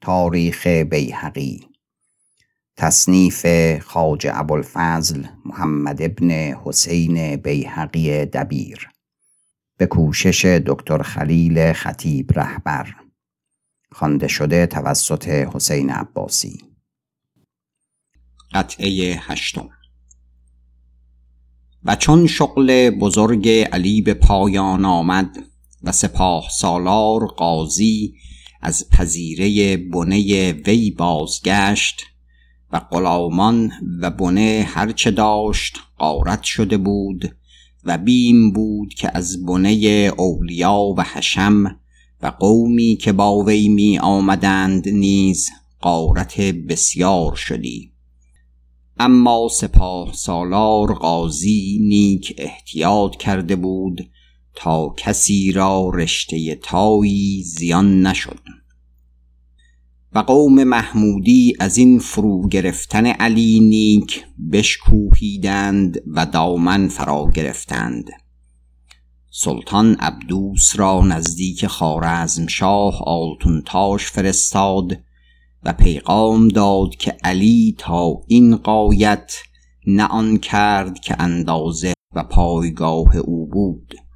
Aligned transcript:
تاریخ 0.00 0.66
بیهقی. 0.66 1.68
تصنیف 2.76 3.46
خاج 3.78 4.26
ابوالفضل 4.32 5.24
محمد 5.44 6.02
ابن 6.02 6.30
حسین 6.64 7.36
بیهقی 7.36 8.24
دبیر. 8.24 8.88
به 9.76 9.86
کوشش 9.86 10.44
دکتر 10.44 11.02
خلیل 11.02 11.72
خطیب 11.72 12.32
رهبر. 12.38 12.94
خوانده 13.92 14.28
شده 14.28 14.66
توسط 14.66 15.28
حسین 15.28 15.90
عباسی. 15.90 16.58
قطعه 18.54 19.20
هشتم. 19.20 19.70
و 21.84 21.96
چون 21.96 22.26
شغل 22.26 22.90
بزرگ 22.90 23.48
علی 23.48 24.02
به 24.02 24.14
پایان 24.14 24.84
آمد 24.84 25.36
و 25.82 25.92
سپاه 25.92 26.48
سالار 26.60 27.26
قاضی 27.26 28.14
از 28.60 28.88
پذیره 28.90 29.76
بنه 29.76 30.52
وی 30.52 30.90
بازگشت 30.90 32.02
و 32.72 32.80
غلامان 32.80 33.72
و 34.00 34.10
بنه 34.10 34.64
هرچه 34.68 35.10
داشت 35.10 35.78
قارت 35.98 36.42
شده 36.42 36.76
بود 36.76 37.36
و 37.84 37.98
بیم 37.98 38.52
بود 38.52 38.94
که 38.94 39.10
از 39.14 39.46
بنه 39.46 39.70
اولیا 40.18 40.94
و 40.96 41.02
حشم 41.02 41.80
و 42.22 42.26
قومی 42.26 42.96
که 42.96 43.12
با 43.12 43.44
وی 43.44 43.68
می 43.68 43.98
آمدند 43.98 44.88
نیز 44.88 45.50
قارت 45.80 46.40
بسیار 46.40 47.34
شدی. 47.34 47.92
اما 49.00 49.48
سپاه 49.52 50.12
سالار 50.12 50.94
قاضی 50.94 51.78
نیک 51.82 52.34
احتیاط 52.38 53.16
کرده 53.16 53.56
بود 53.56 54.10
تا 54.60 54.94
کسی 54.96 55.52
را 55.52 55.90
رشته 55.94 56.54
تایی 56.54 57.42
زیان 57.42 58.06
نشد. 58.06 58.40
و 60.14 60.18
قوم 60.18 60.64
محمودی 60.64 61.54
از 61.60 61.76
این 61.76 61.98
فرو 61.98 62.48
گرفتن 62.48 63.06
علی 63.06 63.60
نیک 63.60 64.24
بشکوهیدند 64.52 66.02
و 66.06 66.26
دامن 66.26 66.88
فرا 66.88 67.30
گرفتند. 67.34 68.10
سلطان 69.30 69.94
عبدوس 69.94 70.72
را 70.76 71.00
نزدیک 71.06 71.66
خارزم 71.66 72.46
شاه 72.46 73.02
آلتونتاش 73.06 74.06
فرستاد 74.06 74.92
و 75.62 75.72
پیغام 75.72 76.48
داد 76.48 76.96
که 76.96 77.16
علی 77.24 77.74
تا 77.78 78.22
این 78.26 78.56
قایت 78.56 79.32
نه 79.86 80.04
آن 80.04 80.38
کرد 80.38 81.00
که 81.00 81.22
اندازه 81.22 81.92
و 82.14 82.24
پایگاه 82.24 83.16
او 83.16 83.46
بود. 83.46 84.07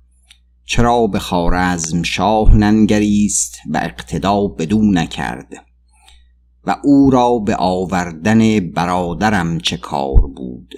چرا 0.64 1.06
به 1.06 1.18
خارزم 1.18 2.02
شاه 2.02 2.56
ننگریست 2.56 3.58
و 3.70 3.80
اقتدا 3.82 4.46
بدو 4.46 4.82
نکرد 4.82 5.66
و 6.64 6.76
او 6.84 7.10
را 7.10 7.38
به 7.38 7.56
آوردن 7.56 8.60
برادرم 8.60 9.58
چه 9.58 9.76
کار 9.76 10.20
بود؟ 10.36 10.74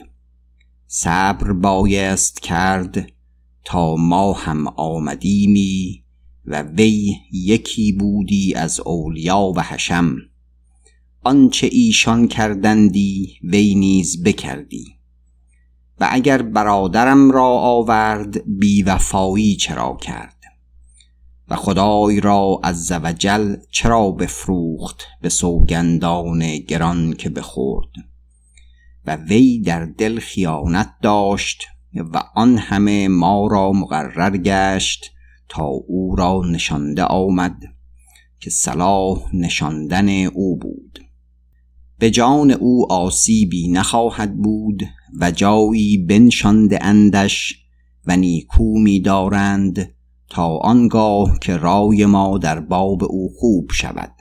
صبر 0.87 1.53
بایست 1.53 2.41
کرد 2.41 3.13
تا 3.65 3.97
ما 3.97 4.33
هم 4.33 4.67
آمدیمی 4.67 6.05
و 6.47 6.63
وی 6.63 7.15
یکی 7.33 7.93
بودی 7.93 8.55
از 8.55 8.81
اولیا 8.81 9.53
و 9.57 9.63
حشم. 9.63 10.17
آنچه 11.23 11.69
ایشان 11.73 12.29
کردندی 12.29 13.39
وی 13.43 13.75
نیز 13.75 14.23
بکردی. 14.23 14.99
و 16.01 16.09
اگر 16.11 16.43
برادرم 16.43 17.31
را 17.31 17.47
آورد 17.47 18.59
بیوفایی 18.59 19.57
چرا 19.57 19.97
کرد؟ 20.01 20.35
و 21.49 21.57
خدای 21.57 22.21
را 22.21 22.61
از 22.63 22.93
وجل 22.93 23.57
چرا 23.71 24.11
بفروخت 24.11 25.03
به 25.21 25.29
سوگندان 25.29 26.59
گران 26.59 27.13
که 27.13 27.31
بخورد؟ 27.31 27.91
و 29.07 29.17
وی 29.17 29.61
در 29.61 29.85
دل 29.85 30.21
خیانت 30.21 30.95
داشت 31.03 31.65
و 31.95 32.23
آن 32.35 32.59
همه 32.59 33.09
ما 33.09 33.47
را 33.47 33.73
مقرر 33.73 34.37
گشت 34.37 35.13
تا 35.49 35.65
او 35.65 36.17
را 36.17 36.43
نشانده 36.51 37.05
آمد 37.05 37.57
که 38.41 38.51
صلاح 38.51 39.37
نشاندن 39.37 40.09
او 40.09 40.57
بود. 40.57 40.99
به 41.99 42.11
جان 42.11 42.51
او 42.51 42.93
آسیبی 42.93 43.69
نخواهد 43.69 44.37
بود 44.37 44.83
و 45.21 45.31
جایی 45.31 45.99
بنشانده 45.99 46.79
اندش 46.83 47.55
و 48.07 48.17
نیکو 48.17 48.79
می 48.79 49.01
دارند 49.01 49.95
تا 50.31 50.57
آنگاه 50.57 51.39
که 51.39 51.57
رای 51.57 52.07
ما 52.07 52.39
در 52.39 52.61
باب 52.61 53.05
او 53.05 53.31
خوب 53.39 53.71
شود. 53.73 54.13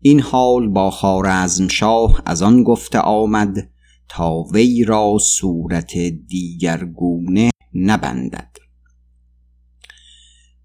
این 0.00 0.20
حال 0.20 0.68
با 0.68 0.90
خارزم 0.90 1.68
شاه 1.68 2.22
از 2.26 2.42
آن 2.42 2.62
گفته 2.62 2.98
آمد 2.98 3.68
تا 4.08 4.42
وی 4.42 4.84
را 4.84 5.18
صورت 5.20 5.98
دیگرگونه 6.28 7.50
نبندد. 7.74 8.56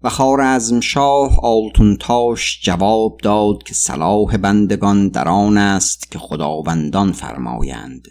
و 0.02 0.08
خارزم 0.08 0.80
شاه 0.80 1.40
آلتونتاش 1.42 2.60
جواب 2.62 3.18
داد 3.22 3.62
که 3.62 3.74
صلاح 3.74 4.36
بندگان 4.36 5.08
در 5.08 5.28
آن 5.28 5.58
است 5.58 6.10
که 6.10 6.18
خداوندان 6.18 7.12
فرمایند. 7.12 8.08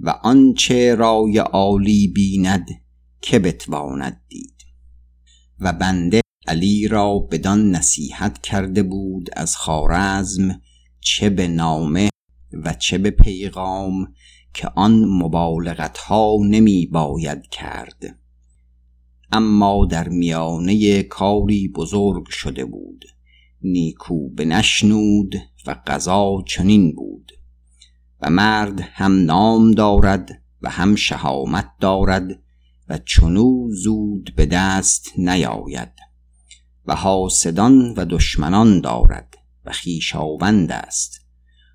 و 0.00 0.10
آنچه 0.10 0.94
رای 0.94 1.38
عالی 1.38 2.08
بیند 2.08 2.66
که 3.20 3.38
بتواند 3.38 4.20
دید. 4.28 4.62
و 5.60 5.72
بنده 5.72 6.20
علی 6.46 6.88
را 6.88 7.18
بدان 7.18 7.70
نصیحت 7.70 8.42
کرده 8.42 8.82
بود 8.82 9.28
از 9.32 9.56
خارزم 9.56 10.60
چه 11.00 11.30
به 11.30 11.48
نامه 11.48 12.08
و 12.52 12.74
چه 12.74 12.98
به 12.98 13.10
پیغام 13.10 14.14
که 14.54 14.68
آن 14.68 15.04
مبالغت 15.04 15.98
ها 15.98 16.36
نمی 16.48 16.86
باید 16.86 17.46
کرد. 17.46 18.18
اما 19.32 19.86
در 19.90 20.08
میانه 20.08 21.02
کاری 21.02 21.68
بزرگ 21.68 22.28
شده 22.28 22.64
بود. 22.64 23.04
نیکو 23.62 24.28
بنشنود 24.28 25.34
و 25.66 25.76
قضا 25.86 26.44
چنین 26.46 26.94
بود. 26.94 27.32
و 28.20 28.30
مرد 28.30 28.80
هم 28.80 29.24
نام 29.24 29.70
دارد 29.70 30.42
و 30.62 30.70
هم 30.70 30.94
شهامت 30.94 31.70
دارد 31.80 32.42
و 32.88 32.98
چنو 32.98 33.68
زود 33.70 34.32
به 34.36 34.46
دست 34.46 35.12
نیاید 35.18 35.92
و 36.86 36.94
حاسدان 36.94 37.94
و 37.96 38.04
دشمنان 38.04 38.80
دارد 38.80 39.34
و 39.64 39.72
خیشاوند 39.72 40.72
است. 40.72 41.20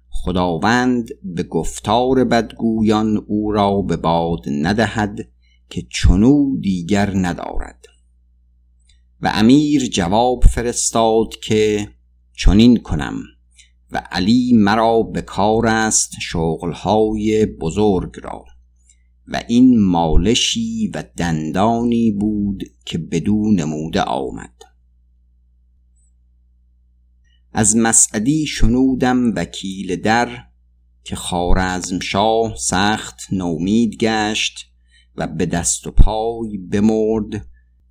خداوند 0.09 1.09
به 1.23 1.43
گفتار 1.43 2.23
بدگویان 2.23 3.17
او 3.27 3.51
را 3.51 3.81
به 3.81 3.97
باد 3.97 4.41
ندهد 4.47 5.19
که 5.69 5.81
چنو 5.89 6.57
دیگر 6.59 7.11
ندارد. 7.15 7.85
و 9.21 9.31
امیر 9.33 9.87
جواب 9.87 10.43
فرستاد 10.43 11.29
که 11.43 11.89
چنین 12.37 12.77
کنم. 12.77 13.15
و 13.91 14.03
علی 14.11 14.53
مرا 14.53 15.03
به 15.03 15.21
کار 15.21 15.67
است 15.67 16.11
شغلهای 16.21 17.45
بزرگ 17.45 18.13
را. 18.23 18.45
و 19.27 19.43
این 19.47 19.79
مالشی 19.79 20.87
و 20.87 21.03
دندانی 21.17 22.11
بود 22.11 22.63
که 22.85 22.97
بدون 22.97 23.59
نموده 23.59 24.01
آمد. 24.01 24.53
از 27.53 27.75
مسعدی 27.75 28.45
شنودم 28.45 29.35
وکیل 29.35 29.95
در 29.95 30.29
که 31.03 31.15
خارزم 31.15 31.99
شاه 31.99 32.55
سخت 32.55 33.19
نومید 33.31 33.97
گشت 33.97 34.71
و 35.15 35.27
به 35.27 35.45
دست 35.45 35.87
و 35.87 35.91
پای 35.91 36.57
بمرد 36.57 37.47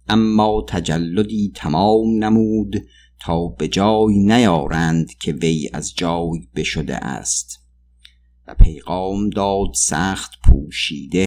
اما 0.09 0.65
تجلدی 0.69 1.53
تمام 1.55 2.25
نمود 2.25 2.77
تا 3.21 3.49
به 3.49 3.69
جای 3.69 4.19
نیارند 4.19 5.15
که 5.15 5.33
وی 5.33 5.71
از 5.73 5.95
جای 5.95 6.49
بشده 6.57 6.97
است. 6.97 7.61
و 8.47 8.55
پیغام 8.55 9.31
داد 9.31 9.75
سخت 9.75 10.31
پوشیده 10.45 11.25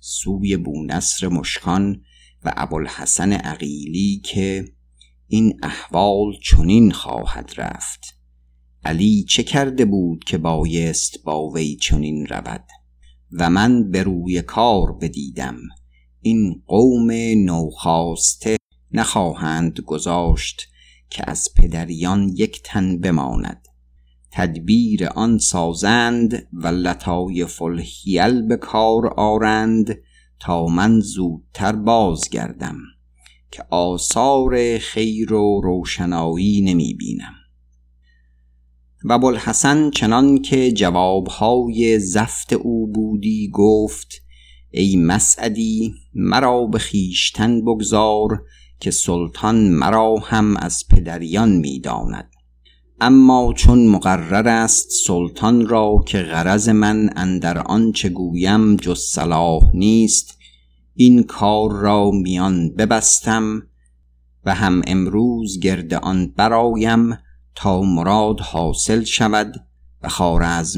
سوی 0.00 0.56
بونصر 0.56 1.28
مشکان 1.28 2.02
و 2.44 2.52
ابوالحسن 2.56 3.32
عقیلی 3.32 4.22
که 4.24 4.64
این 5.26 5.60
احوال 5.62 6.32
چنین 6.42 6.90
خواهد 6.90 7.52
رفت. 7.56 8.00
علی 8.84 9.24
چه 9.28 9.42
کرده 9.42 9.84
بود 9.84 10.24
که 10.24 10.38
بایست 10.38 11.22
با 11.24 11.50
وی 11.50 11.76
چنین 11.76 12.26
رود؟ 12.26 12.64
و 13.32 13.50
من 13.50 13.90
به 13.90 14.02
روی 14.02 14.42
کار 14.42 14.92
بدیدم. 14.92 15.56
این 16.20 16.62
قوم 16.66 17.10
نوخاسته 17.36 18.56
نخواهند 18.92 19.80
گذاشت 19.80 20.68
که 21.10 21.30
از 21.30 21.48
پدریان 21.56 22.28
یک 22.28 22.62
تن 22.62 22.98
بماند. 22.98 23.68
تدبیر 24.30 25.06
آن 25.06 25.38
سازند 25.38 26.48
و 26.52 26.66
لطایف 26.66 27.62
الحیل 27.62 28.42
به 28.42 28.56
کار 28.56 29.06
آرند 29.06 29.98
تا 30.40 30.66
من 30.66 31.00
زودتر 31.00 31.72
بازگردم 31.72 32.76
که 33.50 33.64
آثار 33.70 34.78
خیر 34.78 35.32
و 35.32 35.60
روشنایی 35.64 36.60
نمی 36.60 36.94
بینم. 36.94 37.34
و 39.04 39.18
بلحسن 39.18 39.90
چنان 39.90 40.42
که 40.42 40.72
جوابهای 40.72 41.98
زفت 41.98 42.52
او 42.52 42.86
بودی 42.92 43.50
گفت 43.52 44.22
ای 44.70 44.96
مسعدی 44.96 45.94
مرا 46.14 46.66
به 46.66 46.78
خیشتن 46.78 47.60
بگذار 47.60 48.42
که 48.80 48.90
سلطان 48.90 49.68
مرا 49.68 50.16
هم 50.16 50.56
از 50.56 50.84
پدریان 50.90 51.56
می‌داند. 51.56 52.30
اما 53.00 53.52
چون 53.56 53.86
مقرر 53.86 54.48
است 54.48 54.88
سلطان 55.06 55.68
را 55.68 55.96
که 56.06 56.18
غرض 56.18 56.68
من 56.68 57.10
اندر 57.16 57.58
آنچه 57.58 58.08
گویم 58.08 58.76
جز 58.76 59.00
صلاح 59.00 59.62
نیست 59.74 60.38
این 60.94 61.22
کار 61.22 61.72
را 61.72 62.10
میان 62.10 62.74
ببستم 62.74 63.62
و 64.44 64.54
هم 64.54 64.82
امروز 64.86 65.60
گرد 65.60 65.94
آن 65.94 66.32
برایم 66.36 67.18
تا 67.54 67.80
مراد 67.80 68.40
حاصل 68.40 69.04
شود 69.04 69.54
و 70.02 70.08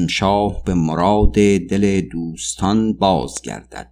شاه 0.09 0.63
به 0.65 0.73
مراد 0.73 1.33
دل 1.69 2.01
دوستان 2.01 2.93
بازگردد. 2.93 3.91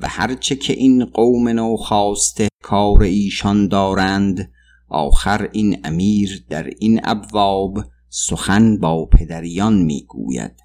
و 0.00 0.08
هرچه 0.08 0.56
که 0.56 0.72
این 0.72 1.04
قوم 1.04 1.48
نو 1.48 1.76
خواسته 1.76 2.48
کار 2.64 3.02
ایشان 3.02 3.68
دارند 3.68 4.52
آخر 4.88 5.48
این 5.52 5.80
امیر 5.84 6.44
در 6.50 6.70
این 6.78 7.00
ابواب 7.04 7.78
سخن 8.08 8.78
با 8.78 9.06
پدریان 9.06 9.74
می‌گوید 9.82 10.56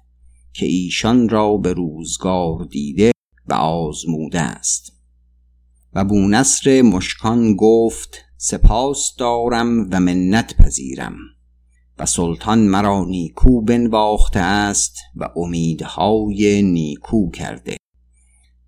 که 0.52 0.66
ایشان 0.66 1.28
را 1.28 1.56
به 1.56 1.72
روزگار 1.72 2.64
دیده 2.70 3.12
و 3.46 3.54
آزموده 3.54 4.40
است. 4.40 4.92
و 5.94 6.04
بونصر 6.04 6.82
مشکان 6.82 7.56
گفت 7.56 8.18
سپاس 8.36 9.16
دارم 9.18 9.88
و 9.90 10.00
منت 10.00 10.56
پذیرم. 10.56 11.16
و 11.98 12.06
سلطان 12.06 12.58
مرا 12.58 13.04
نیکو 13.04 13.62
بنواخته 13.62 14.40
است 14.40 14.96
و 15.16 15.28
امیدهای 15.36 16.62
نیکو 16.62 17.30
کرده. 17.30 17.79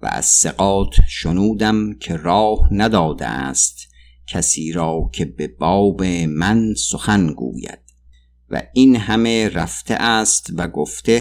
و 0.02 0.06
از 0.06 0.26
سقاط 0.26 1.00
شنودم 1.08 1.98
که 1.98 2.16
راه 2.16 2.68
نداده 2.70 3.26
است 3.26 3.88
کسی 4.26 4.72
را 4.72 5.10
که 5.12 5.24
به 5.24 5.48
باب 5.48 6.02
من 6.28 6.74
سخن 6.74 7.32
گوید. 7.32 7.78
و 8.50 8.62
این 8.74 8.96
همه 8.96 9.48
رفته 9.48 9.94
است 9.94 10.50
و 10.56 10.68
گفته 10.68 11.20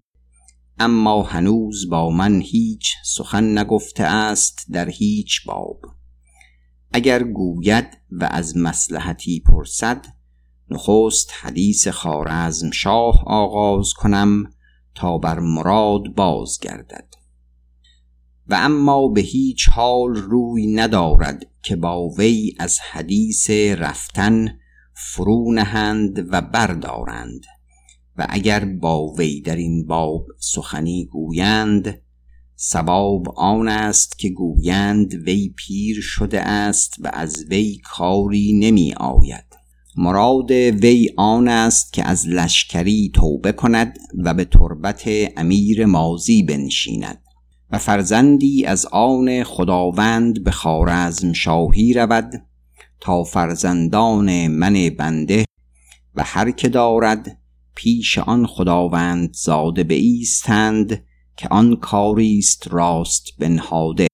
اما 0.79 1.23
هنوز 1.23 1.89
با 1.89 2.09
من 2.09 2.41
هیچ 2.41 2.95
سخن 3.05 3.57
نگفته 3.57 4.03
است 4.03 4.65
در 4.71 4.89
هیچ 4.89 5.45
باب. 5.45 5.81
اگر 6.93 7.23
گوید 7.23 7.87
و 8.11 8.27
از 8.31 8.57
مسلحتی 8.57 9.39
پرسد 9.39 10.05
نخست 10.69 11.31
حدیث 11.41 11.87
خارزم 11.87 12.71
شاه 12.71 13.23
آغاز 13.27 13.93
کنم 13.93 14.53
تا 14.95 15.17
بر 15.17 15.39
مراد 15.39 16.03
بازگردد. 16.15 17.20
و 18.51 18.55
اما 18.59 19.07
به 19.07 19.21
هیچ 19.21 19.69
حال 19.69 20.15
روی 20.15 20.67
ندارد 20.67 21.45
که 21.63 21.75
با 21.75 22.09
وی 22.09 22.55
از 22.59 22.79
حدیث 22.79 23.49
رفتن 23.49 24.59
فرو 24.93 25.53
نهند 25.53 26.27
و 26.31 26.41
بردارند 26.41 27.45
و 28.17 28.27
اگر 28.29 28.65
با 28.65 29.07
وی 29.07 29.41
در 29.41 29.55
این 29.55 29.87
باب 29.87 30.25
سخنی 30.39 31.05
گویند 31.05 32.01
سباب 32.55 33.29
آن 33.29 33.67
است 33.67 34.19
که 34.19 34.29
گویند 34.29 35.13
وی 35.13 35.53
پیر 35.57 36.01
شده 36.01 36.41
است 36.41 36.95
و 36.99 37.11
از 37.13 37.45
وی 37.49 37.77
کاری 37.83 38.53
نمی 38.53 38.93
آید. 38.93 39.45
مراد 39.97 40.51
وی 40.51 41.09
آن 41.17 41.47
است 41.47 41.93
که 41.93 42.07
از 42.07 42.27
لشکری 42.27 43.11
توبه 43.15 43.51
کند 43.51 43.97
و 44.23 44.33
به 44.33 44.45
تربت 44.45 45.03
امیر 45.37 45.85
مازی 45.85 46.43
بنشیند. 46.43 47.21
و 47.71 47.77
فرزندی 47.77 48.65
از 48.65 48.85
آن 48.85 49.43
خداوند 49.43 50.43
به 50.43 50.51
خارزم 50.51 51.33
شاهی 51.33 51.93
رود 51.93 52.31
تا 52.99 53.23
فرزندان 53.23 54.47
من 54.47 54.89
بنده 54.99 55.45
و 56.15 56.23
هر 56.25 56.51
که 56.51 56.69
دارد 56.69 57.37
پیش 57.75 58.17
آن 58.17 58.45
خداوند 58.47 59.33
زاده 59.33 59.93
ایستند 59.93 61.03
که 61.37 61.47
آن 61.47 61.75
کاری 61.75 62.37
است 62.37 62.67
راست 62.67 63.23
بنهاده. 63.39 64.07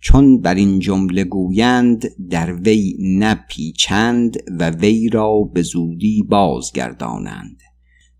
چون 0.00 0.40
بر 0.40 0.54
این 0.54 0.78
جمله 0.78 1.24
گویند 1.24 2.28
در 2.30 2.54
وی 2.54 2.96
نپیچند 3.00 4.36
و 4.58 4.70
وی 4.70 5.08
را 5.08 5.40
به 5.54 5.62
زودی 5.62 6.22
بازگردانند. 6.22 7.69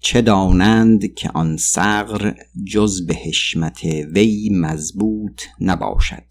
چه 0.00 0.23
دانند 0.23 1.14
که 1.14 1.31
آن 1.35 1.56
صغر 1.56 2.32
جز 2.67 3.06
به 3.06 3.14
حشمت 3.14 3.85
وی 3.85 4.50
مضبوط 4.52 5.43
نباشد. 5.61 6.25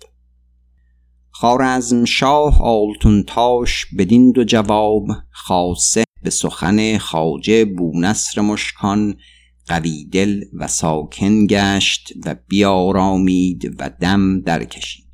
خارزم 1.31 2.06
شاه 2.06 2.62
آلتونتاش 2.62 3.86
بدین 3.98 4.31
دو 4.31 4.44
جواب 4.44 5.07
خاصه 5.30 6.04
به 6.24 6.30
سخن 6.30 6.98
خاجه 6.98 7.66
بونصر 7.66 8.42
مشکان 8.42 9.16
قوی 9.68 10.06
دل 10.06 10.44
و 10.54 10.68
ساکن 10.68 11.48
گشت 11.48 12.13
و 12.25 12.36
بیارامید 12.48 13.75
و 13.80 13.89
دم 14.01 14.42
درکشید 14.42 15.10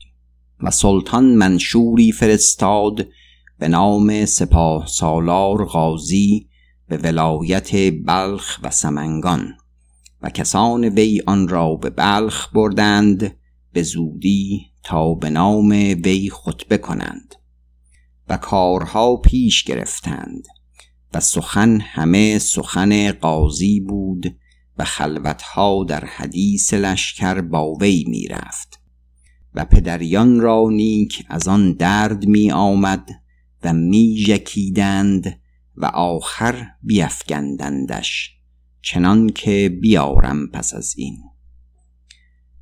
و 0.64 0.72
سلطان 0.72 1.26
منشوری 1.26 2.12
فرستاد 2.12 3.08
به 3.60 3.68
نام 3.68 4.26
سپاه 4.26 4.88
سالار 4.88 5.66
غازی 5.66 6.48
به 6.88 6.98
ولایت 6.98 7.70
بلخ 8.06 8.60
و 8.64 8.72
سمنگان 8.72 9.58
و 10.22 10.30
کسان 10.30 10.84
وی 10.86 11.22
آن 11.26 11.48
را 11.48 11.76
به 11.76 11.90
بلخ 11.90 12.54
بردند 12.54 13.36
به 13.74 13.84
زودی 13.84 14.66
تا 14.84 15.14
به 15.14 15.30
نام 15.30 15.70
وی 16.06 16.30
خطبه 16.30 16.78
کنند 16.78 17.36
و 18.30 18.38
کارها 18.38 19.18
پیش 19.18 19.64
گرفتند 19.64 20.48
و 21.14 21.20
سخن 21.20 21.82
همه 21.82 22.40
سخن 22.40 23.12
قاضی 23.12 23.80
بود 23.80 24.38
و 24.78 24.84
خلوتها 24.84 25.84
در 25.84 26.06
حدیث 26.06 26.74
لشکر 26.74 27.42
با 27.42 27.74
وی 27.74 28.06
می 28.08 28.28
رفت 28.28 28.80
و 29.54 29.66
پدریان 29.66 30.40
را 30.40 30.70
نیک 30.72 31.26
از 31.30 31.48
آن 31.48 31.74
درد 31.74 32.26
می 32.26 32.52
آمد 32.52 33.10
و 33.64 33.74
می 33.74 34.24
جکیدند 34.28 35.40
و 35.78 35.86
آخر 35.86 36.68
بیفگندندش 36.84 38.36
چنان 38.82 39.30
که 39.30 39.78
بیارم 39.82 40.48
پس 40.48 40.74
از 40.74 40.94
این. 40.98 41.18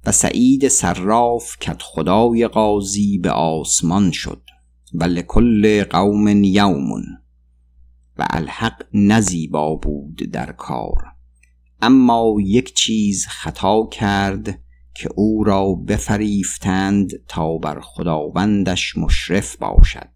و 0.05 0.11
سعید 0.11 0.67
صراف 0.67 1.57
کت 1.59 1.81
خدای 1.81 2.47
قاضی 2.47 3.17
به 3.17 3.31
آسمان 3.31 4.11
شد 4.11 4.41
و 4.93 5.03
لکل 5.03 5.83
قوم 5.83 6.43
یومون 6.43 7.03
و 8.17 8.27
الحق 8.29 8.85
نزیبا 8.93 9.75
بود 9.75 10.15
در 10.15 10.51
کار. 10.51 11.03
اما 11.81 12.35
یک 12.39 12.73
چیز 12.73 13.25
خطا 13.27 13.89
کرد 13.91 14.59
که 14.95 15.09
او 15.15 15.43
را 15.43 15.73
بفریفتند 15.73 17.11
تا 17.27 17.57
بر 17.57 17.79
خداوندش 17.79 18.97
مشرف 18.97 19.55
باشد. 19.57 20.12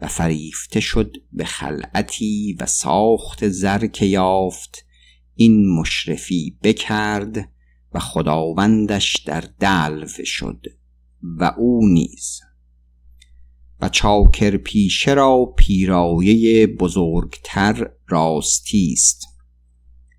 و 0.00 0.06
فریفته 0.06 0.80
شد 0.80 1.16
به 1.32 1.44
خلعتی 1.44 2.56
و 2.60 2.66
ساخت 2.66 3.48
زر 3.48 3.86
که 3.86 4.06
یافت. 4.06 4.84
این 5.34 5.68
مشرفی 5.80 6.58
بکرد 6.62 7.48
و 7.94 7.98
خداوندش 7.98 9.16
در 9.16 9.44
دلو 9.60 10.06
شد 10.24 10.66
و 11.22 11.54
او 11.58 11.88
نیز. 11.88 12.40
و 13.80 13.88
چاکر 13.88 14.56
پیشه 14.56 15.14
را 15.14 15.54
پیرایه 15.56 16.66
بزرگتر 16.66 17.90
راستی 18.08 18.92
است 18.92 19.26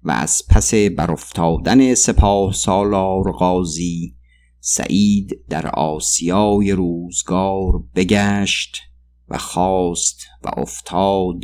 و 0.03 0.12
از 0.12 0.41
پس 0.50 0.74
برافتادن 0.74 1.93
سپاه 1.93 2.53
سالار 2.53 3.31
غازی 3.31 4.15
سعید 4.59 5.45
در 5.50 5.67
آسیای 5.67 6.71
روزگار 6.71 7.83
بگشت 7.95 8.81
و 9.29 9.38
خواست 9.38 10.19
و 10.43 10.50
افتاد 10.57 11.43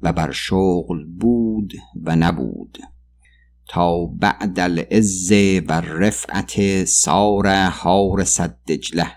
و 0.00 0.12
بر 0.12 0.32
شغل 0.32 1.04
بود 1.04 1.72
و 2.02 2.16
نبود. 2.16 2.78
تا 3.68 4.06
بعد 4.06 4.60
العز 4.60 5.32
و 5.68 5.72
رفعت 5.72 6.84
سار 6.84 7.66
حار 7.66 8.24
صدجله. 8.24 9.12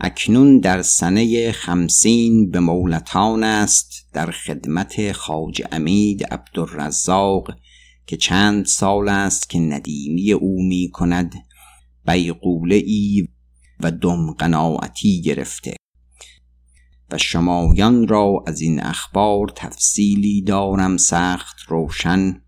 اکنون 0.00 0.60
در 0.60 0.82
سنه 0.82 1.52
خمسین 1.52 2.50
به 2.50 2.60
مولتان 2.60 3.44
است 3.44 3.92
در 4.12 4.30
خدمت 4.30 5.12
خاج 5.12 5.62
امید 5.72 6.24
عبدالرزاق 6.24 7.50
که 8.06 8.16
چند 8.16 8.66
سال 8.66 9.08
است 9.08 9.50
که 9.50 9.58
ندیمی 9.58 10.32
او 10.32 10.62
می 10.62 10.90
کند 10.92 11.34
بیقوله 12.06 12.76
ای 12.76 13.28
و 13.80 13.90
دم 13.90 14.32
قناعتی 14.32 15.22
گرفته. 15.22 15.76
شمایان 17.18 18.08
را 18.08 18.44
از 18.46 18.60
این 18.60 18.82
اخبار 18.82 19.48
تفصیلی 19.56 20.42
دارم 20.42 20.96
سخت 20.96 21.56
روشن 21.68 22.40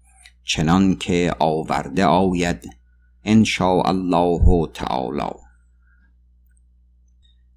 چنان 0.44 0.96
که 0.96 1.34
آورده 1.38 2.04
آید 2.04 2.70
ان 3.24 3.44
الله 3.60 4.66
تعالی. 4.74 5.32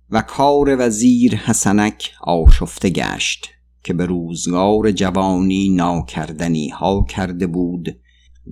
و 0.09 0.21
کار 0.21 0.87
وزیر 0.87 1.35
حسنک 1.35 2.11
آشفته 2.21 2.89
گشت 2.89 3.49
که 3.83 3.93
به 3.93 4.05
روزگار 4.05 4.91
جوانی 4.91 5.69
ناکردنی 5.69 6.69
ها 6.69 7.05
کرده 7.09 7.47
بود 7.47 7.99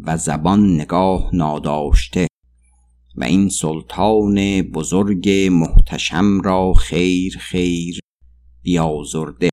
و 0.04 0.18
زبان 0.18 0.76
نگاه 0.76 1.30
ناداشته 1.34 2.28
و 3.16 3.24
این 3.24 3.50
سلطان 3.50 4.62
بزرگ 4.62 5.30
محتشم 5.52 6.42
را 6.42 6.74
خیر 6.74 7.38
خیر 7.40 8.00
بیازرده. 8.68 9.50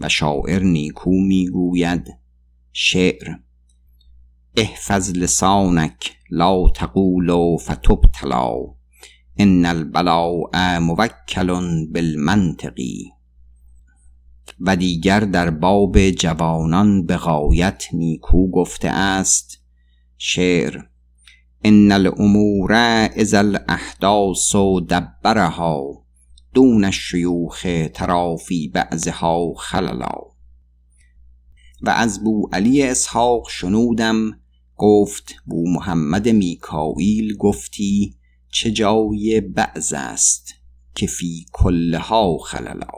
و 0.00 0.08
شاعر 0.08 0.62
نیکو 0.62 1.10
می‌گوید 1.10 2.14
شعر 2.72 3.36
احفظ 4.56 5.10
لسانک 5.10 6.12
لا 6.30 6.68
تقول 6.68 7.56
فتبتلا 7.58 8.52
ان 9.36 9.66
البلاء 9.66 10.78
موکل 10.78 11.46
بالمنطقی 11.92 13.12
و 14.60 14.76
دیگر 14.76 15.20
در 15.20 15.50
باب 15.50 16.10
جوانان 16.10 17.06
به 17.06 17.16
غایت 17.16 17.84
نیکو 17.92 18.50
گفته 18.50 18.88
است 18.88 19.60
شعر 20.18 20.82
ان 21.64 21.92
الامور 21.92 22.72
اذا 23.16 23.38
الاحداث 23.38 24.56
دبرها. 24.88 26.05
دون 26.56 26.84
الشیوخ 26.84 27.66
ترافی 27.94 28.68
بعضها 28.68 29.54
خللا. 29.54 30.14
و 31.82 31.90
از 31.90 32.24
بو 32.24 32.48
علی 32.52 32.82
اسحاق 32.82 33.48
شنودم 33.50 34.40
گفت 34.76 35.34
بو 35.46 35.70
محمد 35.70 36.28
میکائیل 36.28 37.36
گفتی 37.36 38.16
چه 38.52 38.70
جای 38.70 39.40
بعض 39.40 39.92
است 39.92 40.54
که 40.94 41.06
فی 41.06 41.46
کلها 41.52 42.38
خللا. 42.38 42.92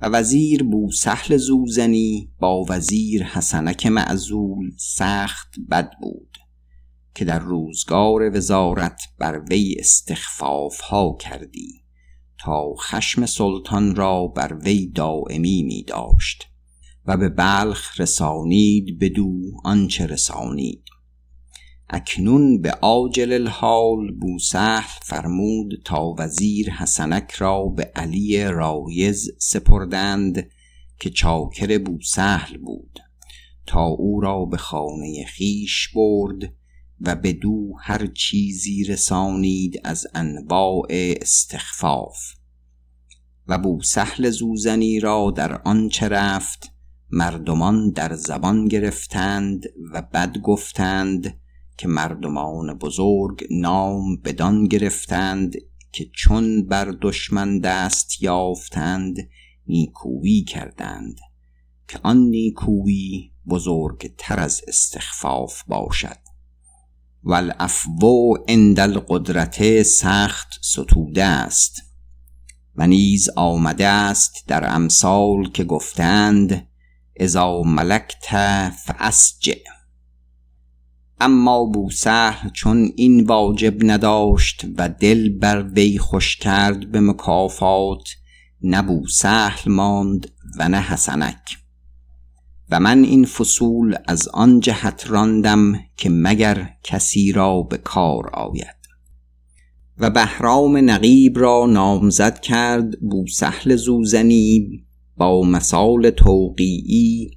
و 0.00 0.06
وزیر 0.08 0.62
بو 0.62 0.92
سهل 0.92 1.36
زوزنی 1.36 2.30
با 2.38 2.64
وزیر 2.68 3.22
حسنک 3.22 3.86
معزول 3.86 4.70
سخت 4.76 5.54
بد 5.70 5.90
بود. 6.02 6.38
که 7.14 7.24
در 7.24 7.38
روزگار 7.38 8.36
وزارت 8.36 9.00
بر 9.18 9.40
وی 9.50 9.76
استخفاف 9.78 10.80
ها 10.80 11.16
کردی 11.20 11.84
تا 12.38 12.74
خشم 12.74 13.26
سلطان 13.26 13.96
را 13.96 14.26
بر 14.26 14.54
وی 14.54 14.86
دائمی 14.86 15.62
می 15.62 15.82
داشت 15.82 16.46
و 17.06 17.16
به 17.16 17.28
بلخ 17.28 18.00
رسانید 18.00 18.98
بدو 18.98 19.32
آنچه 19.64 20.06
رسانید. 20.06 20.84
اکنون 21.88 22.60
به 22.60 22.70
عاجل 22.70 23.32
الحال 23.32 24.12
بوسهل 24.12 25.00
فرمود 25.02 25.82
تا 25.84 26.14
وزیر 26.18 26.70
حسنک 26.70 27.30
را 27.32 27.64
به 27.64 27.92
علی 27.94 28.44
رایز 28.44 29.30
سپردند 29.38 30.50
که 30.98 31.10
چاکر 31.10 31.78
بوسهل 31.78 32.58
بود 32.58 33.00
تا 33.66 33.84
او 33.84 34.20
را 34.20 34.44
به 34.44 34.56
خانه 34.56 35.24
خیش 35.24 35.88
برد 35.94 36.52
و 37.00 37.16
به 37.16 37.32
دو 37.32 37.74
هر 37.80 38.06
چیزی 38.06 38.84
رسانید 38.84 39.80
از 39.84 40.06
انواع 40.14 40.86
استخفاف. 40.90 42.16
و 43.48 43.58
بوسهل 43.58 44.30
زوزنی 44.30 45.00
را 45.00 45.32
در 45.36 45.62
آنچه 45.62 46.08
رفت 46.08 46.70
مردمان 47.10 47.90
در 47.90 48.14
زبان 48.14 48.68
گرفتند 48.68 49.64
و 49.92 50.02
بد 50.02 50.38
گفتند 50.38 51.40
که 51.78 51.88
مردمان 51.88 52.78
بزرگ 52.78 53.46
نام 53.50 54.16
بدان 54.16 54.64
گرفتند 54.64 55.54
که 55.92 56.10
چون 56.12 56.66
بر 56.66 56.94
دشمن 57.02 57.58
دست 57.58 58.22
یافتند 58.22 59.16
نیکویی 59.66 60.44
کردند. 60.44 61.20
که 61.88 62.00
آن 62.02 62.16
نیکویی 62.16 63.32
بزرگتر 63.48 64.40
از 64.40 64.60
استخفاف 64.68 65.62
باشد. 65.62 66.23
والعفو 67.24 68.36
عند 68.48 68.80
القدرت 68.80 69.82
سخت 69.82 70.48
ستوده 70.62 71.24
است 71.24 71.82
و 72.76 72.86
نیز 72.86 73.30
آمده 73.36 73.86
است 73.86 74.44
در 74.46 74.74
امثال 74.74 75.50
که 75.50 75.64
گفتند 75.64 76.68
اذا 77.16 77.62
ملکت 77.62 78.28
فاسجع 78.86 79.58
اما 81.20 81.64
بوسهل 81.64 82.50
چون 82.50 82.92
این 82.96 83.24
واجب 83.24 83.90
نداشت 83.90 84.66
و 84.76 84.88
دل 84.88 85.38
بر 85.38 85.62
وی 85.62 85.98
خوش 85.98 86.36
کرد 86.36 86.90
به 86.90 87.00
مکافات 87.00 88.08
نه 88.62 88.82
ماند 89.66 90.30
و 90.58 90.68
نه 90.68 90.80
حسنک. 90.80 91.63
و 92.70 92.80
من 92.80 93.04
این 93.04 93.24
فصول 93.24 93.96
از 94.06 94.28
آن 94.28 94.60
جهت 94.60 95.04
راندم 95.08 95.80
که 95.96 96.10
مگر 96.10 96.70
کسی 96.82 97.32
را 97.32 97.62
به 97.62 97.76
کار 97.76 98.30
آید. 98.30 98.76
و 99.98 100.10
بهرام 100.10 100.90
نقیب 100.90 101.38
را 101.38 101.66
نامزد 101.66 102.40
کرد 102.40 103.00
بوسهل 103.00 103.76
زوزنی 103.76 104.84
با 105.16 105.42
مثال 105.42 106.10
توقیعی 106.10 107.30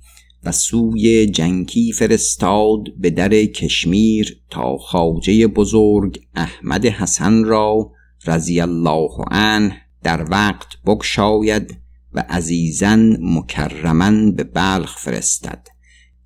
و 0.44 0.52
سوی 0.52 1.26
جنکی 1.26 1.92
فرستاد 1.92 2.80
به 2.98 3.10
در 3.10 3.46
کشمیر 3.46 4.42
تا 4.50 4.78
خاجه 4.78 5.48
بزرگ 5.48 6.22
احمد 6.36 6.86
حسن 6.86 7.44
را 7.44 7.92
رضی 8.26 8.60
الله 8.60 9.10
عنه 9.32 9.78
در 10.04 10.26
وقت 10.32 10.68
بگشاید 10.86 11.78
و 12.18 12.24
عزیزن 12.30 13.18
مکرمن 13.22 14.32
به 14.32 14.44
بلخ 14.44 14.98
فرستد 14.98 15.68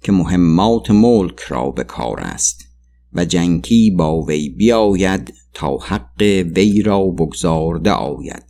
که 0.04 0.12
مهمات 0.12 0.92
ملک 0.92 1.40
را 1.40 1.72
به 1.72 1.84
کار 1.84 2.20
است 2.20 2.62
و 3.14 3.26
جنکی 3.26 3.92
با 3.92 4.22
وی 4.22 4.50
بیاید 4.50 5.34
تا 5.54 5.78
حق 5.78 6.22
وی 6.56 6.82
را 6.82 7.04
بگذارده 7.06 7.92
آید. 7.92 8.46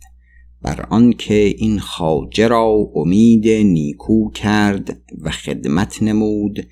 بر 0.62 0.86
آنکه 0.90 1.34
این 1.34 1.80
خاجه 1.80 2.48
را 2.48 2.90
امید 2.94 3.48
نیکو 3.48 4.30
کرد 4.30 5.00
و 5.22 5.30
خدمت 5.30 6.02
نمود 6.02 6.66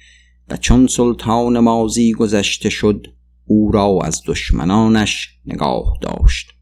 و 0.48 0.56
چون 0.56 0.86
سلطان 0.86 1.58
مازی 1.58 2.12
گذشته 2.12 2.70
شد 2.70 3.06
او 3.46 3.72
را 3.72 3.98
از 4.04 4.22
دشمنانش 4.26 5.28
نگاه 5.46 5.98
داشت. 6.00 6.59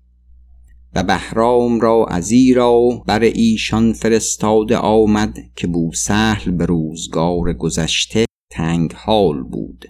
و 0.95 1.02
بهرام 1.02 1.80
را 1.80 2.07
ازیرا 2.11 2.88
بر 3.07 3.23
ایشان 3.23 3.92
فرستاده 3.92 4.76
آمد 4.76 5.38
که 5.57 5.66
بوسهل 5.66 6.50
به 6.50 6.66
روزگار 6.66 7.52
گذشته 7.52 8.25
تنگ 8.50 8.92
حال 8.92 9.42
بود 9.42 9.85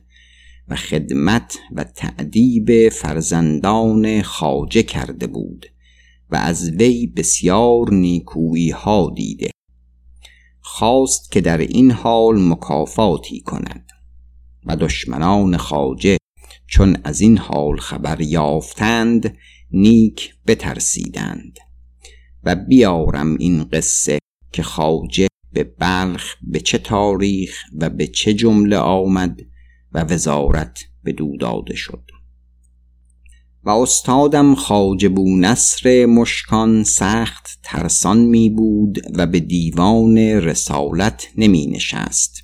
و 0.68 0.76
خدمت 0.76 1.58
و 1.72 1.84
تعدیب 1.84 2.88
فرزندان 2.88 4.22
خاجه 4.22 4.82
کرده 4.82 5.26
بود 5.26 5.66
و 6.30 6.36
از 6.36 6.70
وی 6.70 7.06
بسیار 7.06 7.92
نیکویی 7.92 8.70
ها 8.70 9.12
دیده. 9.16 9.50
خواست 10.60 11.32
که 11.32 11.40
در 11.40 11.58
این 11.58 11.90
حال 11.90 12.48
مکافاتی 12.48 13.40
کند 13.40 13.86
و 14.66 14.76
دشمنان 14.76 15.56
خاجه 15.56 16.16
چون 16.66 16.96
از 17.04 17.20
این 17.20 17.38
حال 17.38 17.76
خبر 17.76 18.20
یافتند 18.20 19.36
نیک 19.72 20.34
بترسیدند 20.46 21.58
و 22.44 22.54
بیارم 22.54 23.36
این 23.38 23.64
قصه 23.64 24.18
که 24.52 24.62
خاجه 24.62 25.28
به 25.52 25.64
بلخ 25.64 26.34
به 26.42 26.60
چه 26.60 26.78
تاریخ 26.78 27.64
و 27.78 27.90
به 27.90 28.06
چه 28.06 28.34
جمله 28.34 28.76
آمد 28.76 29.40
و 29.92 30.04
وزارت 30.04 30.78
به 31.02 31.16
داده 31.40 31.74
شد. 31.74 32.02
و 33.64 33.70
استادم 33.70 34.54
خاجبو 34.54 35.36
نصر 35.36 36.06
مشکان 36.06 36.84
سخت 36.84 37.58
ترسان 37.62 38.18
می 38.18 38.50
بود 38.50 38.98
و 39.14 39.26
به 39.26 39.40
دیوان 39.40 40.18
رسالت 40.18 41.28
نمی 41.36 41.66
نشست 41.66 42.42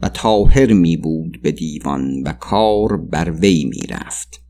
و 0.00 0.08
تاهر 0.08 0.72
می 0.72 0.96
بود 0.96 1.42
به 1.42 1.52
دیوان 1.52 2.22
و 2.22 2.32
کار 2.32 2.96
بر 2.96 3.30
وی 3.30 3.64
می 3.64 3.82
رفت. 3.88 4.47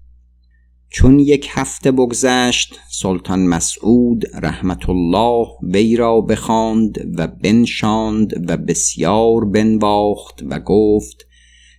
چون 0.90 1.18
یک 1.18 1.48
هفته 1.50 1.92
بگذشت 1.92 2.80
سلطان 2.90 3.46
مسعود 3.46 4.24
رحمت 4.34 4.88
الله 4.88 5.46
وی 5.62 5.96
را 5.96 6.20
بخواند 6.20 7.14
و 7.18 7.26
بنشاند 7.26 8.50
و 8.50 8.56
بسیار 8.56 9.44
بنواخت 9.44 10.42
و 10.50 10.60
گفت 10.60 11.26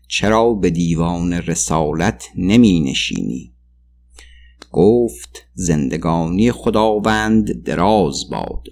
چرا 0.07 0.53
به 0.53 0.69
دیوان 0.69 1.33
رسالت 1.33 2.29
نمی 2.35 2.79
نشینی؟ 2.79 3.53
گفت 4.71 5.45
زندگانی 5.53 6.51
خداوند 6.51 7.63
دراز 7.63 8.29
باد. 8.29 8.63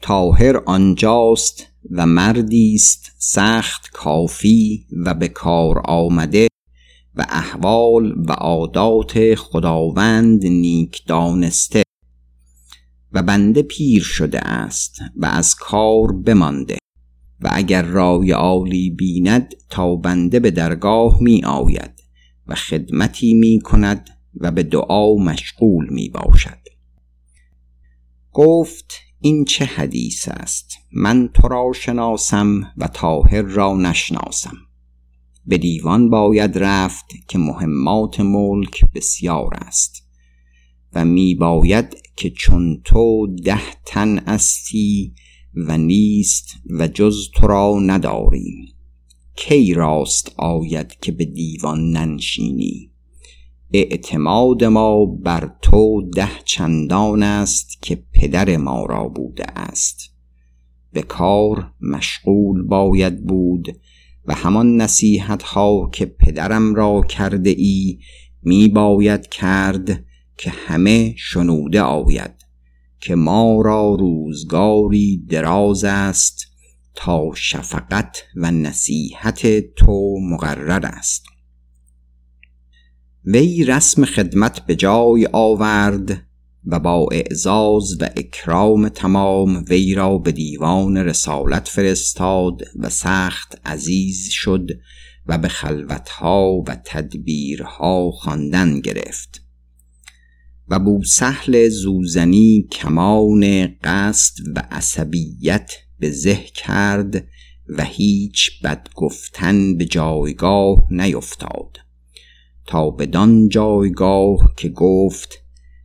تاهر 0.00 0.56
آنجاست 0.66 1.66
و 1.90 2.06
مردی 2.06 2.74
است 2.74 3.12
سخت 3.18 3.90
کافی 3.92 4.86
و 5.04 5.14
به 5.14 5.28
کار 5.28 5.82
آمده 5.84 6.48
و 7.16 7.26
احوال 7.28 8.14
و 8.28 8.32
عادات 8.32 9.34
خداوند 9.34 10.46
نیک 10.46 11.06
دانسته 11.06 11.82
و 13.12 13.22
بنده 13.22 13.62
پیر 13.62 14.02
شده 14.02 14.40
است 14.40 14.98
و 15.16 15.26
از 15.26 15.54
کار 15.54 16.12
بمانده 16.12 16.76
و 17.40 17.48
اگر 17.52 17.82
رای 17.82 18.30
عالی 18.30 18.90
بیند 18.90 19.54
تا 19.68 19.96
بنده 19.96 20.40
به 20.40 20.50
درگاه 20.50 21.22
می 21.22 21.44
آید 21.44 22.02
و 22.46 22.54
خدمتی 22.54 23.34
می 23.34 23.60
کند 23.60 24.10
و 24.34 24.50
به 24.50 24.62
دعا 24.62 25.14
مشغول 25.14 25.88
می 25.90 26.08
باشد. 26.08 26.58
گفت 28.32 28.94
این 29.20 29.44
چه 29.44 29.64
حدیث 29.64 30.28
است؟ 30.28 30.72
من 30.92 31.28
تو 31.34 31.48
را 31.48 31.72
شناسم 31.74 32.72
و 32.76 32.86
طاهر 32.86 33.42
را 33.42 33.76
نشناسم. 33.76 34.56
به 35.46 35.58
دیوان 35.58 36.10
باید 36.10 36.58
رفت 36.58 37.06
که 37.28 37.38
مهمات 37.38 38.20
ملک 38.20 38.84
بسیار 38.94 39.54
است 39.54 40.08
و 40.94 41.04
می 41.04 41.34
باید 41.34 41.96
که 42.16 42.30
چون 42.30 42.80
تو 42.84 43.26
ده 43.44 43.62
تن 43.86 44.18
استی 44.18 45.14
و 45.54 45.78
نیست 45.78 46.54
و 46.78 46.88
جز 46.88 47.30
تو 47.34 47.46
را 47.46 47.80
نداریم 47.80 48.68
کی 49.36 49.74
راست 49.74 50.32
آید 50.36 51.00
که 51.00 51.12
به 51.12 51.24
دیوان 51.24 51.90
ننشینی؟ 51.90 52.90
اعتماد 53.72 54.64
ما 54.64 55.06
بر 55.06 55.56
تو 55.62 56.10
ده 56.16 56.30
چندان 56.44 57.22
است 57.22 57.82
که 57.82 58.02
پدر 58.12 58.56
ما 58.56 58.86
را 58.86 59.08
بوده 59.08 59.44
است. 59.58 60.10
به 60.92 61.02
کار 61.02 61.72
مشغول 61.80 62.62
باید 62.62 63.26
بود 63.26 63.80
و 64.26 64.34
همان 64.34 64.76
نصیحت 64.76 65.42
ها 65.42 65.90
که 65.92 66.06
پدرم 66.06 66.74
را 66.74 67.00
کرده 67.00 67.50
ای 67.50 67.98
می 68.42 68.68
باید 68.68 69.26
کرد 69.26 70.04
که 70.36 70.50
همه 70.50 71.14
شنوده 71.16 71.80
آید 71.80 72.34
که 73.00 73.14
ما 73.14 73.62
را 73.62 73.94
روزگاری 73.94 75.26
دراز 75.28 75.84
است 75.84 76.46
تا 76.94 77.30
شفقت 77.34 78.22
و 78.36 78.50
نصیحت 78.50 79.60
تو 79.74 80.18
مقرر 80.30 80.86
است. 80.86 81.24
وی 83.24 83.64
رسم 83.64 84.04
خدمت 84.04 84.66
به 84.66 84.76
جای 84.76 85.28
آورد 85.32 86.26
و 86.66 86.78
با 86.78 87.08
اعزاز 87.12 87.96
و 88.00 88.04
اکرام 88.16 88.88
تمام 88.88 89.64
وی 89.68 89.94
را 89.94 90.18
به 90.18 90.32
دیوان 90.32 90.96
رسالت 90.96 91.68
فرستاد 91.68 92.62
و 92.76 92.88
سخت 92.88 93.60
عزیز 93.64 94.28
شد 94.30 94.68
و 95.26 95.38
به 95.38 95.48
خلوتها 95.48 96.64
و 96.68 96.76
تدبیرها 96.84 98.10
خواندن 98.10 98.80
گرفت. 98.80 99.42
و 100.68 100.78
بوسهل 100.78 101.68
زوزنی 101.68 102.68
کمان 102.72 103.68
قصد 103.84 104.34
و 104.56 104.62
عصبیت 104.70 105.72
به 105.98 106.10
زه 106.10 106.38
کرد 106.54 107.24
و 107.68 107.84
هیچ 107.84 108.62
بد 108.62 108.88
گفتن 108.94 109.76
به 109.76 109.84
جایگاه 109.84 110.86
نیفتاد. 110.90 111.78
تا 112.66 112.90
بدان 112.90 113.48
جایگاه 113.48 114.54
که 114.56 114.68
گفت 114.68 115.41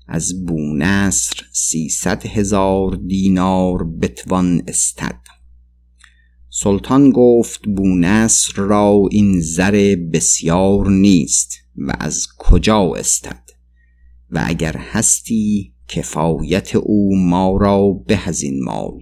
از 0.07 0.45
بونصر 0.45 1.45
سیصد 1.51 2.25
هزار 2.25 2.95
دینار 3.07 3.83
بتوان 3.83 4.61
استد. 4.67 5.19
سلطان 6.49 7.11
گفت 7.11 7.61
بونصر 7.67 8.53
را 8.55 9.01
این 9.11 9.39
زر 9.39 9.95
بسیار 10.13 10.89
نیست 10.89 11.53
و 11.75 11.93
از 11.99 12.27
کجا 12.37 12.93
استد؟ 12.95 13.43
و 14.29 14.43
اگر 14.45 14.77
هستی 14.77 15.73
کفایت 15.87 16.75
او 16.75 17.17
ما 17.17 17.57
را 17.57 17.91
به 18.07 18.27
از 18.27 18.41
این 18.41 18.63
مال. 18.63 19.01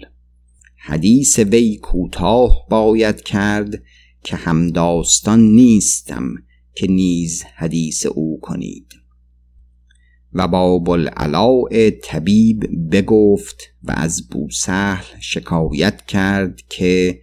حدیث 0.78 1.40
وی 1.40 1.78
کوتاه 1.78 2.66
باید 2.70 3.22
کرد 3.22 3.84
که 4.24 4.36
همداستان 4.36 5.40
نیستم 5.40 6.34
که 6.76 6.88
نیز 6.88 7.44
حدیث 7.56 8.06
او 8.06 8.40
کنید. 8.42 9.05
و 10.36 10.48
با 10.48 10.80
بلعلاء 10.80 11.90
طبیب 12.04 12.70
بگفت 12.92 13.64
و 13.84 13.94
از 13.98 14.30
بوسهل 14.30 15.04
شکایت 15.20 16.06
کرد 16.06 16.62
که 16.70 17.22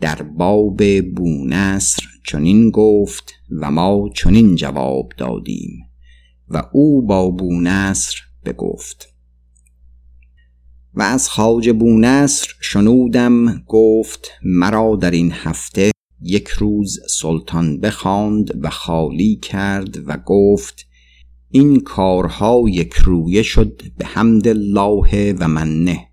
در 0.00 0.22
باب 0.22 0.82
بونصر 1.00 2.02
چنین 2.26 2.70
گفت 2.70 3.32
و 3.60 3.70
ما 3.70 4.10
چنین 4.14 4.54
جواب 4.54 5.12
دادیم. 5.16 5.70
و 6.48 6.62
او 6.72 7.06
با 7.06 7.30
بونصر 7.30 8.16
بگفت. 8.44 9.08
و 10.94 11.02
از 11.02 11.28
خاج 11.28 11.70
بونصر 11.70 12.48
شنودم 12.60 13.62
گفت 13.66 14.30
مرا 14.42 14.96
در 14.96 15.10
این 15.10 15.32
هفته 15.32 15.90
یک 16.22 16.48
روز 16.48 16.98
سلطان 17.20 17.80
بخواند 17.80 18.64
و 18.64 18.70
خالی 18.70 19.36
کرد 19.36 20.08
و 20.08 20.16
گفت 20.26 20.87
این 21.50 21.80
کارها 21.80 22.62
یک 22.68 22.94
رویه 22.94 23.42
شد 23.42 23.82
به 23.98 24.06
حمد 24.06 24.48
الله 24.48 25.32
و 25.32 25.48
منه 25.48 26.08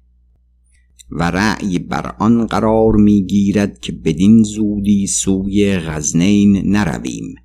و 1.11 1.31
رأی 1.31 1.79
بر 1.79 2.15
آن 2.19 2.47
قرار 2.47 2.95
می‌گیرد 2.95 3.79
که 3.79 3.91
بدین 3.91 4.43
زودی 4.43 5.07
سوی 5.07 5.77
غزنین 5.77 6.71
نرویم 6.71 7.35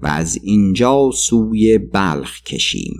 و 0.00 0.06
از 0.06 0.38
اینجا 0.42 1.10
سوی 1.14 1.78
بلخ 1.78 2.42
کشیم 2.42 2.94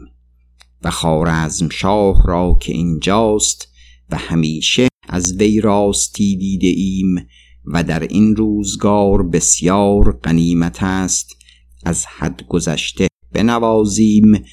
و 0.85 0.91
خارزم 0.91 1.69
شاه 1.69 2.23
را 2.27 2.59
که 2.61 2.73
اینجاست 2.73 3.69
و 4.11 4.17
همیشه 4.17 4.89
از 5.09 5.37
وی 5.37 5.61
راستی 5.61 6.37
دیده 6.37 6.67
ایم 6.67 7.27
و 7.65 7.85
در 7.85 8.01
این 8.01 8.37
روزگار 8.37 9.23
بسیار 9.23 10.19
قنیمت 10.23 10.83
است 10.83 11.37
از 11.85 12.07
حد 12.07 12.43
گذشته 12.49 13.12
بنوازیم 13.33 14.45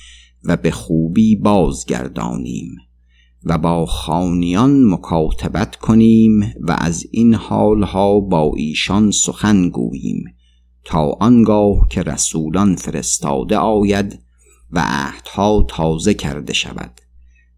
و 0.43 0.57
به 0.57 0.71
خوبی 0.71 1.35
بازگردانیم 1.35 2.75
و 3.43 3.57
با 3.57 3.85
خانیان 3.85 4.83
مکاتبت 4.83 5.75
کنیم 5.75 6.53
و 6.61 6.75
از 6.77 7.05
این 7.11 7.33
حالها 7.33 8.19
با 8.19 8.51
ایشان 8.55 9.11
سخن 9.11 9.69
گوییم 9.69 10.23
تا 10.85 11.17
آنگاه 11.19 11.87
که 11.89 12.03
رسولان 12.03 12.75
فرستاده 12.75 13.57
آید 13.57 14.19
و 14.71 14.85
عهدها 14.87 15.65
تازه 15.67 16.13
کرده 16.13 16.53
شود 16.53 17.01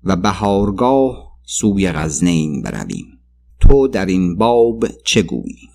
و 0.04 0.16
بهارگاه 0.16 1.32
سوی 1.46 1.92
غزنین 1.92 2.62
برویم. 2.62 3.06
تو 3.60 3.88
در 3.88 4.06
این 4.06 4.38
باب 4.38 4.88
چه 5.06 5.22
گویی؟ 5.22 5.71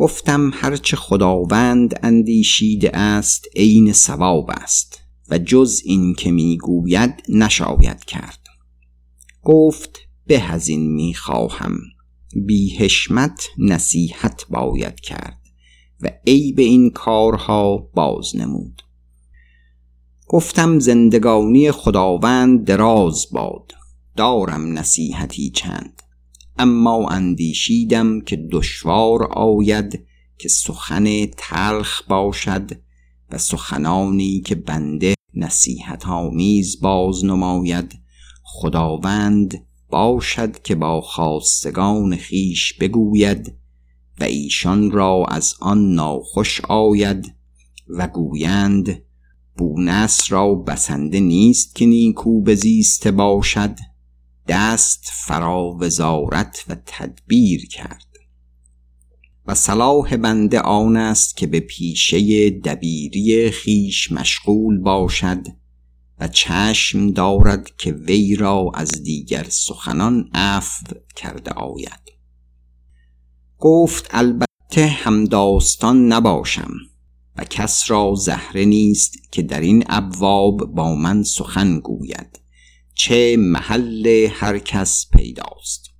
گفتم 0.00 0.50
هرچه 0.54 0.96
خداوند 0.96 2.00
اندیشیده 2.02 2.96
است 2.96 3.46
عین 3.56 3.92
ثواب 3.92 4.50
است 4.50 5.00
و 5.28 5.38
جز 5.38 5.80
این 5.84 6.14
که 6.14 6.30
می‌گوید 6.30 7.22
نشاید 7.28 8.04
کرد. 8.04 8.38
گفت 9.42 9.98
به 10.26 10.42
از 10.42 10.68
این 10.68 10.94
می‌خواهم. 10.94 11.78
بی 12.46 12.76
حشمت 12.76 13.46
نصیحت 13.58 14.46
باید 14.50 15.00
کرد 15.00 15.38
و 16.00 16.10
عیب 16.26 16.58
این 16.58 16.90
کارها 16.90 17.76
باز 17.76 18.36
نمود. 18.36 18.82
گفتم 20.28 20.78
زندگانی 20.78 21.70
خداوند 21.70 22.64
دراز 22.64 23.26
باد. 23.32 23.72
دارم 24.16 24.78
نصیحتی 24.78 25.50
چند. 25.50 26.02
اما 26.60 27.08
اندیشیدم 27.08 28.20
که 28.20 28.36
دشوار 28.52 29.22
آید 29.22 30.06
که 30.38 30.48
سخن 30.48 31.26
تلخ 31.26 32.02
باشد 32.08 32.70
و 33.30 33.38
سخنانی 33.38 34.40
که 34.40 34.54
بنده 34.54 35.14
نصیحت 35.34 36.06
آمیز 36.06 36.80
باز 36.80 37.24
نماید. 37.24 37.92
خداوند 38.42 39.66
باشد 39.90 40.62
که 40.62 40.74
با 40.74 41.00
خواستگان 41.00 42.16
خیش 42.16 42.72
بگوید 42.72 43.54
و 44.20 44.24
ایشان 44.24 44.90
را 44.90 45.24
از 45.28 45.54
آن 45.60 45.92
ناخوش 45.92 46.60
آید 46.60 47.34
و 47.88 48.08
گویند 48.08 49.02
بونس 49.56 50.32
را 50.32 50.54
بسنده 50.54 51.20
نیست 51.20 51.74
که 51.74 51.86
نیکو 51.86 52.42
بزیسته 52.42 53.10
باشد. 53.10 53.76
دست 54.50 55.04
فرا 55.26 55.76
وزارت 55.80 56.64
و 56.68 56.76
تدبیر 56.86 57.68
کرد. 57.68 58.06
و 59.46 59.54
صلاح 59.54 60.16
بنده 60.16 60.60
آن 60.60 60.96
است 60.96 61.36
که 61.36 61.46
به 61.46 61.60
پیشه 61.60 62.50
دبیری 62.50 63.50
خیش 63.50 64.12
مشغول 64.12 64.78
باشد 64.78 65.46
و 66.18 66.28
چشم 66.28 67.10
دارد 67.10 67.76
که 67.78 67.92
وی 67.92 68.36
را 68.36 68.70
از 68.74 69.02
دیگر 69.02 69.46
سخنان 69.48 70.30
عفو 70.34 70.86
کرده 71.16 71.50
آید. 71.50 72.12
گفت 73.58 74.08
البته 74.10 74.86
همداستان 74.86 76.12
نباشم 76.12 76.72
و 77.36 77.44
کس 77.44 77.90
را 77.90 78.14
زهره 78.14 78.64
نیست 78.64 79.32
که 79.32 79.42
در 79.42 79.60
این 79.60 79.84
ابواب 79.88 80.74
با 80.74 80.94
من 80.94 81.22
سخن 81.22 81.80
گوید. 81.80 82.40
چه 83.02 83.36
محل 83.36 84.26
هر 84.30 84.58
کس 84.58 85.06
پیداست. 85.12 85.90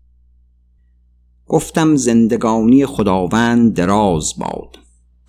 گفتم 1.47 1.97
زندگانی 1.97 2.87
خداوند 2.87 3.75
دراز 3.75 4.33
باد. 4.39 4.77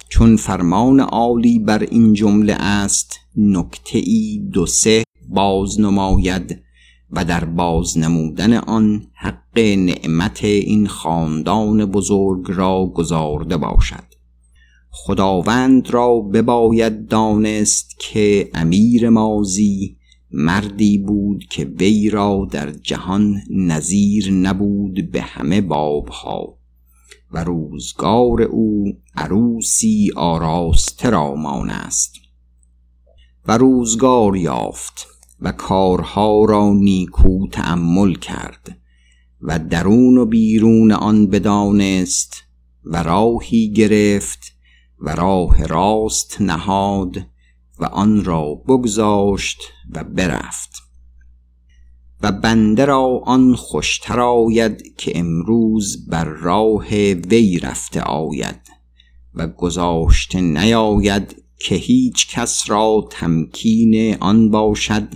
چون 0.09 0.35
فرمان 0.35 0.99
عالی 0.99 1.59
بر 1.59 1.83
این 1.83 2.13
جمله 2.13 2.53
است 2.53 3.19
نکته 3.35 3.97
ای 3.97 4.49
دو 4.53 4.65
سه 4.65 5.03
باز 5.29 5.79
نماید 5.79 6.61
و 7.11 7.25
در 7.25 7.45
باز 7.45 7.97
نمودن 7.97 8.53
آن 8.53 9.07
حق 9.13 9.59
نعمت 9.59 10.43
این 10.43 10.87
خاندان 10.87 11.85
بزرگ 11.85 12.45
را 12.47 12.91
گزارده 12.95 13.57
باشد. 13.57 14.13
خداوند 14.89 15.89
را 15.89 16.19
بباید 16.19 17.07
دانست 17.07 17.95
که 17.99 18.49
امیر 18.53 19.09
مازی 19.09 20.00
مردی 20.33 20.97
بود 20.97 21.43
که 21.49 21.65
وی 21.65 22.09
را 22.09 22.47
در 22.51 22.71
جهان 22.71 23.41
نظیر 23.49 24.31
نبود 24.31 25.11
به 25.11 25.21
همه 25.21 25.61
بابها. 25.61 26.57
و 27.31 27.43
روزگار 27.43 28.41
او 28.41 28.97
عروسی 29.15 30.11
آراسته 30.15 31.09
را 31.09 31.35
است. 31.69 32.15
و 33.47 33.57
روزگار 33.57 34.35
یافت 34.37 35.07
و 35.41 35.51
کارها 35.51 36.45
را 36.45 36.73
نیکو 36.73 37.47
تأمل 37.47 38.13
کرد 38.13 38.77
و 39.41 39.59
درون 39.59 40.17
و 40.17 40.25
بیرون 40.25 40.91
آن 40.91 41.27
بدانست 41.27 42.43
و 42.85 43.03
راهی 43.03 43.71
گرفت 43.71 44.39
و 44.99 45.15
راه 45.15 45.65
راست 45.65 46.41
نهاد 46.41 47.17
و 47.81 47.85
آن 47.85 48.25
را 48.25 48.55
بگذاشت 48.55 49.61
و 49.89 50.03
برفت. 50.03 50.71
و 52.21 52.31
بنده 52.31 52.85
را 52.85 53.21
آن 53.25 53.55
خوشتر 53.55 54.19
آید 54.19 54.95
که 54.97 55.19
امروز 55.19 56.07
بر 56.09 56.23
راه 56.23 56.87
وی 57.13 57.59
رفته 57.59 58.01
آید 58.01 58.71
و 59.35 59.47
گذاشته 59.47 60.41
نیاید 60.41 61.43
که 61.59 61.75
هیچ 61.75 62.27
کس 62.27 62.69
را 62.69 63.07
تمکین 63.11 64.17
آن 64.19 64.51
باشد 64.51 65.07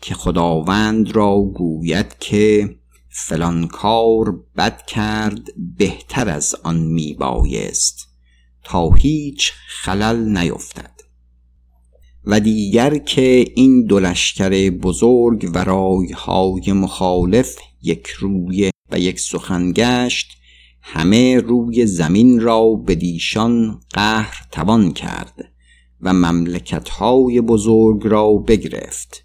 که 0.00 0.14
خداوند 0.14 1.16
را 1.16 1.40
گوید 1.40 2.18
که 2.20 2.76
فلان 3.08 3.66
کار 3.66 4.40
بد 4.56 4.86
کرد 4.86 5.42
بهتر 5.78 6.28
از 6.28 6.54
آن 6.64 6.76
می 6.76 7.14
بایست 7.14 8.08
تا 8.64 8.90
هیچ 8.90 9.52
خلل 9.68 10.38
نیفتد. 10.38 10.93
و 12.26 12.40
دیگر 12.40 12.98
که 12.98 13.44
این 13.54 13.86
دو 13.86 14.00
بزرگ 14.82 15.50
و 15.54 15.64
رایهای 15.64 16.72
مخالف 16.72 17.56
یک 17.82 18.06
روی 18.06 18.70
و 18.90 18.98
یک 18.98 19.20
سخن 19.20 19.72
گشت 19.72 20.30
همه 20.82 21.40
روی 21.40 21.86
زمین 21.86 22.40
را 22.40 22.70
به 22.70 22.94
دیشان 22.94 23.80
قهر 23.90 24.46
توان 24.52 24.92
کرد 24.92 25.52
و 26.00 26.12
مملکتهای 26.12 27.40
بزرگ 27.40 28.00
را 28.04 28.32
بگرفت. 28.32 29.24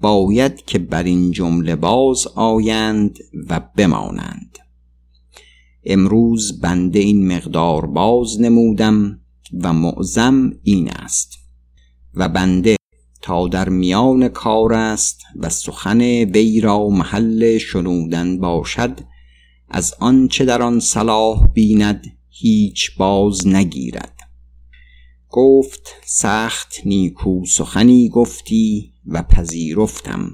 باید 0.00 0.64
که 0.64 0.78
بر 0.78 1.02
این 1.02 1.30
جمله 1.30 1.76
باز 1.76 2.26
آیند 2.26 3.18
و 3.48 3.60
بمانند. 3.76 4.58
امروز 5.84 6.60
بنده 6.60 6.98
این 6.98 7.32
مقدار 7.32 7.86
باز 7.86 8.40
نمودم 8.40 9.20
و 9.62 9.72
معظم 9.72 10.52
این 10.62 10.90
است. 10.90 11.39
و 12.14 12.28
بنده 12.28 12.76
تا 13.22 13.48
در 13.48 13.68
میان 13.68 14.28
کار 14.28 14.72
است 14.72 15.20
و 15.36 15.48
سخن 15.48 16.00
وی 16.00 16.60
را 16.60 16.88
محل 16.88 17.58
شنودن 17.58 18.38
باشد 18.38 19.00
از 19.68 19.94
آنچه 20.00 20.44
در 20.44 20.62
آن 20.62 20.80
صلاح 20.80 21.46
بیند 21.46 22.04
هیچ 22.28 22.96
باز 22.96 23.46
نگیرد. 23.46 24.16
گفت 25.28 25.94
سخت 26.04 26.74
نیکو 26.84 27.46
سخنی 27.46 28.08
گفتی 28.08 28.92
و 29.06 29.22
پذیرفتم 29.22 30.30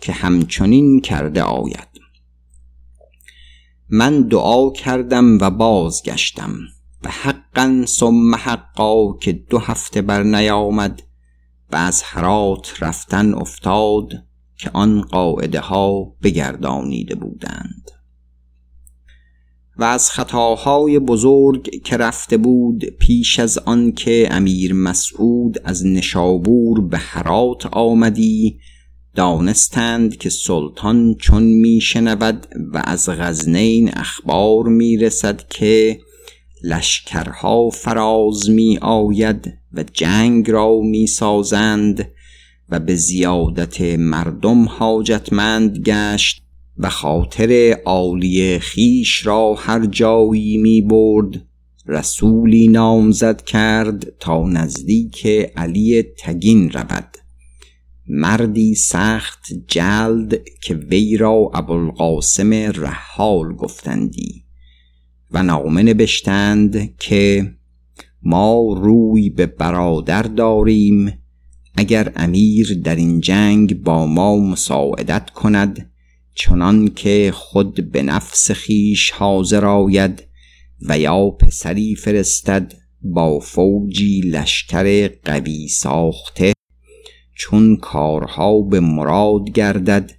که 0.00 0.12
همچنین 0.12 1.00
کرده 1.00 1.42
آید. 1.42 1.88
من 3.88 4.22
دعا 4.22 4.70
کردم 4.70 5.38
و 5.38 5.50
بازگشتم. 5.50 6.58
حقا 7.10 7.84
ثم 7.86 8.34
حقا 8.34 9.18
که 9.18 9.32
دو 9.32 9.58
هفته 9.58 10.02
بر 10.02 10.22
نیامد 10.22 11.02
و 11.72 11.76
از 11.76 12.02
حرات 12.02 12.74
رفتن 12.80 13.34
افتاد 13.34 14.12
که 14.58 14.70
آن 14.72 15.00
قاعده 15.00 15.60
ها 15.60 16.16
بگردانیده 16.22 17.14
بودند. 17.14 17.90
و 19.76 19.84
از 19.84 20.10
خطاهای 20.10 20.98
بزرگ 20.98 21.82
که 21.84 21.96
رفته 21.96 22.36
بود 22.36 22.84
پیش 22.84 23.38
از 23.38 23.58
آن 23.58 23.92
که 23.92 24.28
امیر 24.30 24.72
مسعود 24.72 25.58
از 25.64 25.86
نشابور 25.86 26.80
به 26.80 26.98
حرات 26.98 27.66
آمدی 27.66 28.58
دانستند 29.14 30.16
که 30.16 30.30
سلطان 30.30 31.14
چون 31.14 31.42
میشنود 31.42 32.46
و 32.72 32.82
از 32.84 33.08
غزنین 33.08 33.90
اخبار 33.96 34.64
می‌رسد 34.64 35.48
که 35.48 36.00
لشکرها 36.62 37.70
فراز 37.70 38.50
می 38.50 38.78
آید 38.82 39.52
و 39.72 39.84
جنگ 39.92 40.50
را 40.50 40.80
می 40.80 41.06
سازند 41.06 42.08
و 42.68 42.80
به 42.80 42.94
زیادت 42.94 43.80
مردم 43.80 44.64
حاجتمند 44.64 45.78
گشت 45.78 46.42
و 46.78 46.88
خاطر 46.88 47.76
عالی 47.84 48.58
خیش 48.58 49.26
را 49.26 49.54
هر 49.54 49.86
جایی 49.86 50.56
می 50.56 50.82
برد 50.82 51.44
رسولی 51.86 52.68
نامزد 52.68 53.42
کرد 53.42 54.18
تا 54.18 54.48
نزدیک 54.48 55.26
علی 55.56 56.02
تگین 56.02 56.70
رود. 56.70 57.16
مردی 58.08 58.74
سخت 58.74 59.46
جلد 59.68 60.40
که 60.62 60.74
وی 60.74 61.16
را 61.16 61.50
ابوالقاسم 61.54 62.52
رحال 62.52 63.54
گفتندی. 63.54 64.41
و 65.32 65.42
نامه 65.42 65.82
نبشتند 65.82 66.96
که 66.96 67.54
ما 68.22 68.78
روی 68.82 69.30
به 69.30 69.46
برادر 69.46 70.22
داریم 70.22 71.12
اگر 71.74 72.12
امیر 72.16 72.80
در 72.84 72.96
این 72.96 73.20
جنگ 73.20 73.82
با 73.82 74.06
ما 74.06 74.36
مساعدت 74.36 75.30
کند 75.30 75.90
چنان 76.34 76.88
که 76.88 77.30
خود 77.34 77.92
به 77.92 78.02
نفس 78.02 78.50
خیش 78.50 79.10
حاضر 79.10 79.64
آید 79.64 80.22
و 80.88 80.98
یا 80.98 81.30
پسری 81.30 81.94
فرستد 81.94 82.74
با 83.02 83.38
فوجی 83.38 84.20
لشکر 84.20 85.08
قوی 85.08 85.68
ساخته 85.68 86.52
چون 87.34 87.76
کارها 87.76 88.60
به 88.60 88.80
مراد 88.80 89.50
گردد 89.50 90.12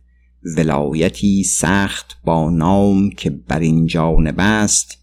ولایتی 0.58 1.44
سخت 1.44 2.18
با 2.24 2.50
نام 2.50 3.10
که 3.10 3.30
بر 3.30 3.60
این 3.60 3.88
جانب 3.88 4.36
است 4.38 5.03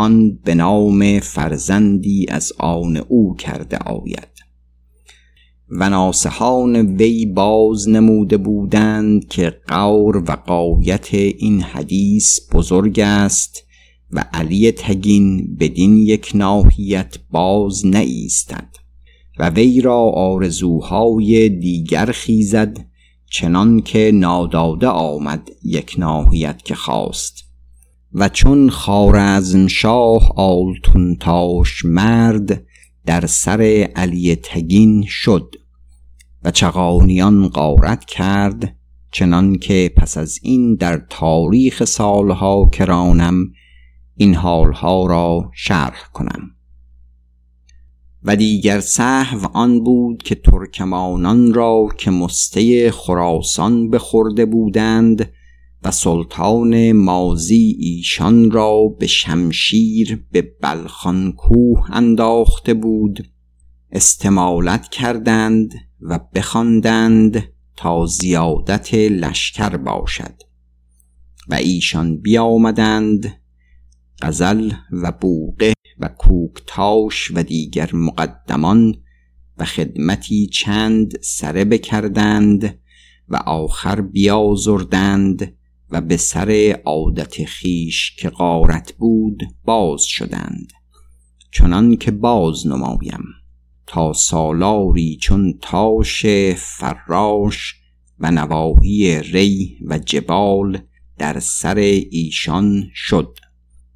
آن 0.00 0.38
به 0.44 0.54
نام 0.54 1.20
فرزندی 1.20 2.26
از 2.28 2.52
آن 2.58 2.96
او 2.96 3.34
کرده 3.34 3.76
آید. 3.76 4.28
و 5.68 5.90
ناسهان 5.90 6.76
وی 6.76 7.26
باز 7.26 7.88
نموده 7.88 8.36
بودند 8.36 9.28
که 9.28 9.60
قور 9.68 10.16
و 10.16 10.30
قایت 10.46 11.14
این 11.14 11.62
حدیث 11.62 12.38
بزرگ 12.52 13.00
است 13.00 13.64
و 14.10 14.24
علی 14.32 14.72
تگین 14.72 15.56
بدین 15.56 15.96
یک 15.96 16.32
ناحیت 16.34 17.16
باز 17.30 17.86
نایستد 17.86 18.68
و 19.38 19.50
وی 19.50 19.80
را 19.80 20.00
آرزوهای 20.00 21.48
دیگر 21.48 22.06
خیزد 22.06 22.86
چنان 23.30 23.80
که 23.80 24.10
ناداده 24.14 24.86
آمد 24.86 25.50
یک 25.64 25.94
ناحیت 25.98 26.62
که 26.64 26.74
خواست. 26.74 27.39
و 28.14 28.28
چون 28.28 28.70
خارزم 28.70 29.66
شاه 29.66 30.32
آلتونتاش 30.36 31.84
مرد 31.84 32.62
در 33.06 33.26
سر 33.26 33.88
علی 33.96 34.36
تگین 34.36 35.04
شد 35.08 35.54
و 36.44 36.50
چغانیان 36.50 37.48
غارت 37.48 38.04
کرد 38.04 38.76
چنان 39.12 39.58
که 39.58 39.92
پس 39.96 40.18
از 40.18 40.38
این 40.42 40.74
در 40.74 41.02
تاریخ 41.10 41.84
سالها 41.84 42.64
کرانم 42.72 43.52
این 44.16 44.34
حالها 44.34 45.06
را 45.06 45.50
شرح 45.54 46.02
کنم. 46.12 46.50
و 48.22 48.36
دیگر 48.36 48.80
صحو 48.80 49.46
آن 49.52 49.84
بود 49.84 50.22
که 50.22 50.34
ترکمانان 50.34 51.54
را 51.54 51.88
که 51.98 52.10
مسته 52.10 52.90
خراسان 52.90 53.90
بخورده 53.90 54.46
بودند 54.46 55.32
و 55.84 55.90
سلطان 55.90 56.92
مازی 56.92 57.76
ایشان 57.78 58.50
را 58.50 58.96
به 58.98 59.06
شمشیر 59.06 60.24
به 60.32 60.42
بلخان 60.62 61.32
کوه 61.32 61.86
انداخته 61.90 62.74
بود. 62.74 63.28
استمالت 63.92 64.88
کردند 64.88 65.74
و 66.00 66.20
بخواندند 66.34 67.42
تا 67.76 68.06
زیادت 68.06 68.94
لشکر 68.94 69.76
باشد. 69.76 70.42
و 71.48 71.54
ایشان 71.54 72.16
بیامدند 72.16 73.40
غزل 74.22 74.72
و 74.92 75.12
بوقه 75.12 75.72
و 75.98 76.08
کوکتاش 76.08 77.30
و 77.34 77.42
دیگر 77.42 77.90
مقدمان 77.92 78.94
و 79.58 79.64
خدمتی 79.64 80.46
چند 80.46 81.12
سره 81.22 81.64
بکردند 81.64 82.78
و 83.28 83.36
آخر 83.36 84.00
بیازردند 84.00 85.56
و 85.90 86.00
به 86.00 86.16
سر 86.16 86.80
عادت 86.84 87.44
خیش 87.44 88.16
که 88.16 88.30
غارت 88.30 88.92
بود 88.92 89.42
باز 89.64 90.04
شدند. 90.04 90.72
چنان 91.52 91.96
که 91.96 92.10
باز 92.10 92.66
نمایم 92.66 93.24
تا 93.86 94.12
سالاری 94.12 95.18
چون 95.20 95.58
تاش 95.62 96.26
فراش 96.56 97.74
و 98.18 98.30
نواحی 98.30 99.18
ری 99.18 99.78
و 99.86 99.98
جبال 99.98 100.78
در 101.18 101.40
سر 101.40 101.76
ایشان 102.10 102.90
شد 102.94 103.38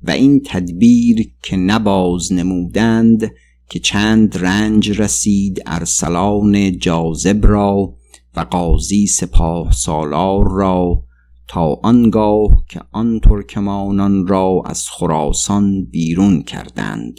و 0.02 0.10
این 0.10 0.42
تدبیر 0.46 1.32
که 1.42 1.56
نباز 1.56 2.32
نمودند 2.32 3.30
که 3.68 3.78
چند 3.78 4.38
رنج 4.38 5.00
رسید 5.00 5.62
ارسلان 5.66 6.78
جاذب 6.78 7.46
را 7.46 7.94
و 8.36 8.40
قاضی 8.40 9.06
سپاه 9.06 9.72
سالار 9.72 10.52
را 10.52 11.04
تا 11.48 11.80
آنگاه 11.82 12.64
که 12.68 12.80
آن 12.92 13.20
ترکمانان 13.20 14.26
را 14.26 14.62
از 14.66 14.88
خراسان 14.88 15.84
بیرون 15.84 16.42
کردند. 16.42 17.16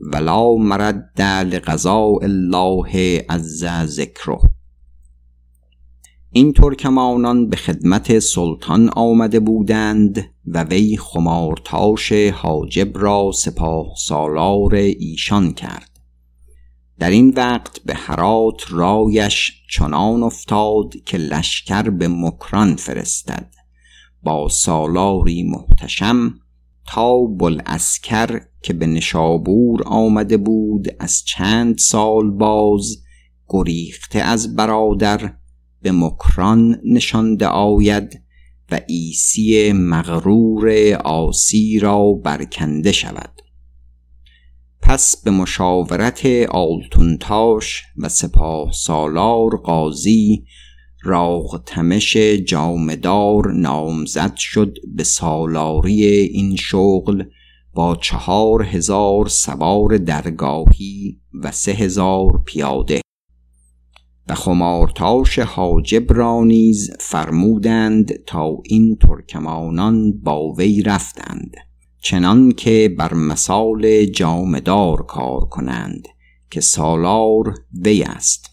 ولا 0.00 0.54
مرد 0.54 1.20
لقضاء 1.22 2.18
الله 2.22 3.20
عز 3.28 3.64
ذکره. 3.84 4.38
این 6.30 6.52
ترکمانان 6.52 7.48
به 7.48 7.56
خدمت 7.56 8.18
سلطان 8.18 8.88
آمده 8.88 9.40
بودند 9.40 10.24
و 10.46 10.64
وی 10.64 10.96
خمارتاش 10.96 12.12
حاجب 12.12 12.98
را 12.98 13.30
سپاه 13.34 13.86
سالار 13.96 14.74
ایشان 14.74 15.52
کرد. 15.52 15.97
در 16.98 17.10
این 17.10 17.32
وقت 17.36 17.80
به 17.84 17.94
هرات 17.94 18.62
رایش 18.70 19.52
چنان 19.70 20.22
افتاد 20.22 20.94
که 21.06 21.18
لشکر 21.18 21.82
به 21.82 22.08
مکران 22.08 22.76
فرستد. 22.76 23.54
با 24.22 24.48
سالاری 24.48 25.42
محتشم 25.42 26.34
تا 26.86 27.18
بلعسکر 27.20 28.40
که 28.62 28.72
به 28.72 28.86
نشابور 28.86 29.82
آمده 29.86 30.36
بود 30.36 30.88
از 30.98 31.24
چند 31.24 31.78
سال 31.78 32.30
باز 32.30 32.96
گریخته 33.48 34.18
از 34.18 34.56
برادر 34.56 35.34
به 35.82 35.92
مکران 35.92 36.80
نشانده 36.84 37.46
آید 37.46 38.22
و 38.70 38.80
ایسی 38.88 39.72
مغرور 39.72 40.94
آسی 40.94 41.78
را 41.78 42.12
برکنده 42.12 42.92
شود. 42.92 43.37
پس 44.88 45.22
به 45.22 45.30
مشاورت 45.30 46.26
آلتونتاش 46.50 47.82
و 47.96 48.08
سپاه 48.08 48.72
سالار 48.72 49.56
قاضی 49.56 50.44
راغ 51.02 51.62
تمش 51.66 52.16
جامدار 52.46 53.52
نامزد 53.52 54.36
شد 54.36 54.76
به 54.94 55.04
سالاری 55.04 56.04
این 56.06 56.56
شغل 56.56 57.24
با 57.74 57.96
چهار 57.96 58.62
هزار 58.62 59.28
سوار 59.28 59.96
درگاهی 59.96 61.20
و 61.42 61.52
سه 61.52 61.72
هزار 61.72 62.42
پیاده. 62.46 63.00
و 64.28 64.34
خمارتاش 64.34 65.38
حاجب 65.38 66.12
را 66.12 66.44
نیز 66.44 66.90
فرمودند 67.00 68.24
تا 68.24 68.56
این 68.64 68.96
ترکمانان 68.96 70.20
با 70.20 70.52
وی 70.52 70.82
رفتند. 70.82 71.67
چنان 72.08 72.52
که 72.52 72.94
بر 72.98 73.14
مثال 73.14 74.04
جامدار 74.04 75.06
کار 75.06 75.40
کنند 75.40 76.08
که 76.50 76.60
سالار 76.60 77.54
وی 77.84 78.02
است 78.02 78.50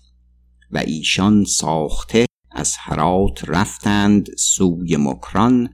و 0.71 0.77
ایشان 0.77 1.43
ساخته 1.43 2.25
از 2.51 2.75
هرات 2.77 3.43
رفتند 3.47 4.27
سوی 4.37 4.97
مکران 4.97 5.69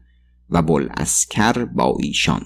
و 0.50 0.62
بلعسکر 0.62 1.66
با 1.66 1.98
ایشان. 2.04 2.46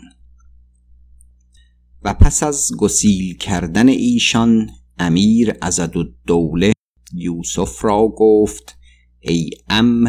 و 2.04 2.13
پس 2.13 2.43
از 2.43 2.71
گسیل 2.80 3.38
کردن 3.38 3.88
ایشان 3.89 4.69
امیر 4.98 5.54
دوله 6.28 6.74
یوسف 7.13 7.86
را 7.86 8.08
گفت 8.17 8.78
ای 9.19 9.50
ام 9.69 10.04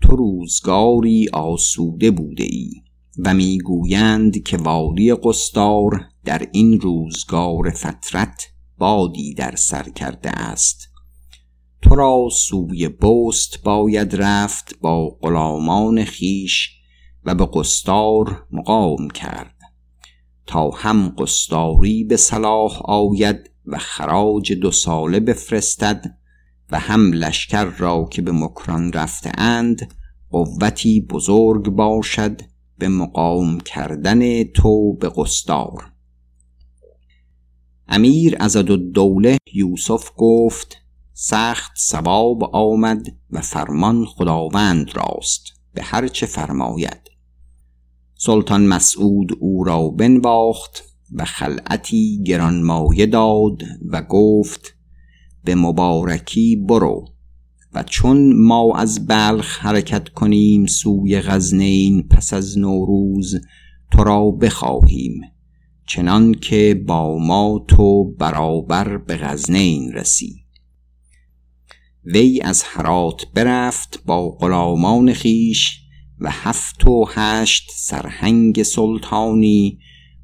تو 0.00 0.16
روزگاری 0.16 1.28
آسوده 1.32 2.10
بوده 2.10 2.44
ای. 2.44 2.85
و 3.18 3.34
می‌گویند 3.34 4.42
که 4.42 4.56
والی 4.56 5.14
قستار 5.14 6.04
در 6.24 6.48
این 6.52 6.80
روزگار 6.80 7.70
فترت 7.70 8.48
بادی 8.78 9.34
در 9.34 9.56
سر 9.56 9.82
کرده 9.82 10.30
است. 10.30 10.88
تو 11.82 11.94
را 11.94 12.28
سوی 12.32 12.88
بست 12.88 13.62
باید 13.62 14.16
رفت 14.16 14.78
با 14.80 15.08
غلامان 15.08 16.04
خیش 16.04 16.70
و 17.24 17.34
به 17.34 17.48
قستار 17.52 18.46
مقام 18.50 19.10
کرد. 19.10 19.54
تا 20.46 20.70
هم 20.70 21.08
قستاری 21.18 22.04
به 22.04 22.16
صلاح 22.16 22.82
آید 22.84 23.50
و 23.66 23.78
خراج 23.78 24.52
دو 24.52 24.70
ساله 24.70 25.20
بفرستد 25.20 26.04
و 26.70 26.78
هم 26.78 27.12
لشکر 27.12 27.64
را 27.64 28.08
که 28.10 28.22
به 28.22 28.32
مکران 28.32 28.92
رفته 28.92 29.32
اند 29.38 29.94
قوتی 30.30 31.00
بزرگ 31.00 31.68
باشد 31.68 32.40
به 32.78 32.88
مقام 32.88 33.60
کردن 33.60 34.44
تو 34.44 34.92
به 34.92 35.12
قستار 35.16 35.92
امیر 37.88 38.36
از 38.40 38.56
دوله 38.56 39.38
یوسف 39.54 40.10
گفت 40.16 40.76
سخت 41.12 41.72
سواب 41.76 42.44
آمد 42.52 43.06
و 43.30 43.40
فرمان 43.40 44.04
خداوند 44.04 44.96
راست 44.96 45.42
به 45.74 45.82
هر 45.82 46.08
چه 46.08 46.26
فرماید. 46.26 47.10
سلطان 48.14 48.66
مسعود 48.66 49.32
او 49.40 49.64
را 49.64 49.88
بنواخت 49.88 50.84
و 51.12 51.24
خلعتی 51.24 52.22
گرانمایه 52.26 53.06
داد 53.06 53.62
و 53.88 54.02
گفت 54.02 54.74
به 55.44 55.54
مبارکی 55.54 56.56
برو. 56.56 57.15
و 57.76 57.82
چون 57.82 58.32
ما 58.32 58.76
از 58.76 59.06
بلخ 59.06 59.58
حرکت 59.58 60.08
کنیم 60.08 60.66
سوی 60.66 61.20
غزنین 61.20 62.08
پس 62.08 62.32
از 62.32 62.58
نوروز 62.58 63.34
تو 63.92 64.04
را 64.04 64.30
بخواهیم. 64.30 65.20
چنان 65.86 66.34
که 66.34 66.84
با 66.86 67.18
ما 67.18 67.64
تو 67.68 68.04
برابر 68.04 68.96
به 68.96 69.16
غزنین 69.16 69.92
رسی. 69.92 70.36
وی 72.04 72.40
از 72.40 72.62
هرات 72.66 73.26
برفت 73.34 74.02
با 74.06 74.30
غلامان 74.30 75.12
خیش 75.12 75.80
و 76.20 76.30
هفت 76.30 76.86
و 76.86 77.04
هشت 77.14 77.70
سرهنگ 77.74 78.62
سلطانی 78.62 79.78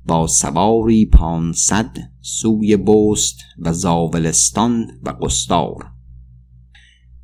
با 0.07 0.27
سواری 0.27 1.07
پانصد 1.07 1.97
سوی 2.21 2.77
بست 2.77 3.39
و 3.59 3.73
زاولستان 3.73 4.87
و 5.03 5.11
قستار 5.11 5.92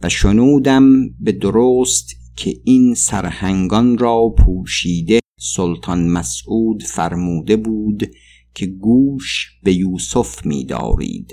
و 0.02 0.08
شنودم 0.08 1.08
به 1.20 1.32
درست 1.32 2.16
که 2.36 2.54
این 2.64 2.94
سرهنگان 2.94 3.98
را 3.98 4.34
پوشیده 4.38 5.20
سلطان 5.40 6.08
مسعود 6.08 6.82
فرموده 6.82 7.56
بود 7.56 8.10
که 8.54 8.66
گوش 8.66 9.50
به 9.62 9.72
یوسف 9.72 10.46
می‌دارید 10.46 11.32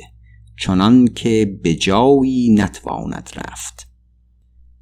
چنان 0.60 1.08
که 1.08 1.60
به 1.64 1.76
جایی 1.76 2.54
نتواند 2.54 3.30
رفت. 3.36 3.88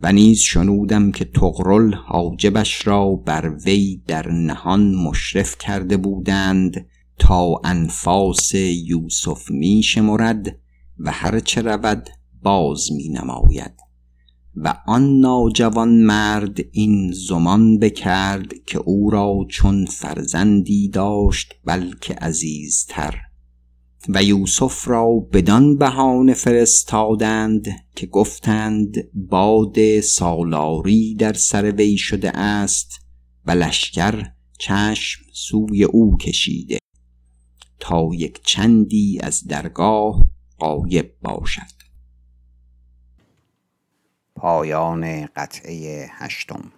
و 0.02 0.12
نیز 0.12 0.40
شنودم 0.40 1.12
که 1.12 1.26
تغرل 1.26 1.94
حاجبش 1.94 2.88
را 2.88 3.10
بر 3.16 3.56
وی 3.66 4.02
در 4.08 4.32
نهان 4.32 4.96
مشرف 4.96 5.58
کرده 5.58 5.98
بودند 5.98 6.86
تا 7.20 7.62
انفاس 7.64 8.52
یوسف 8.86 9.52
می 9.52 9.84
شمرد 9.84 10.60
و 11.00 11.12
هرچه 11.12 11.62
رود 11.62 12.10
باز 12.44 12.92
می 12.92 13.10
نماید 13.10 13.72
و 14.56 14.76
آن 14.88 15.20
ناجوان 15.20 15.90
مرد 15.90 16.58
این 16.72 17.12
زمان 17.12 17.80
بکرد 17.80 18.64
که 18.66 18.78
او 18.78 19.10
را 19.10 19.46
چون 19.50 19.86
فرزندی 19.86 20.90
داشت 20.90 21.54
بلکه 21.66 22.14
عزیزتر. 22.14 23.16
و 24.10 24.24
یوسف 24.24 24.88
را 24.88 25.28
بدان 25.34 25.78
بهانه 25.78 26.34
فرستادند 26.34 27.68
که 27.96 28.08
گفتند 28.08 29.12
باد 29.14 30.00
سالاری 30.00 31.16
در 31.16 31.34
سر 31.34 31.72
وی 31.72 31.98
شده 31.98 32.38
است 32.38 32.92
و 33.46 33.52
لشکر 33.52 34.26
چشم 34.60 35.22
سوی 35.34 35.84
او 35.84 36.18
کشیده 36.18 36.78
تا 37.80 38.10
یک 38.14 38.42
چندی 38.46 39.20
از 39.24 39.48
درگاه 39.48 40.24
قایب 40.60 41.14
باشد. 41.22 41.83
پایان 44.44 45.26
قطعه 45.26 46.10
هشتم. 46.12 46.72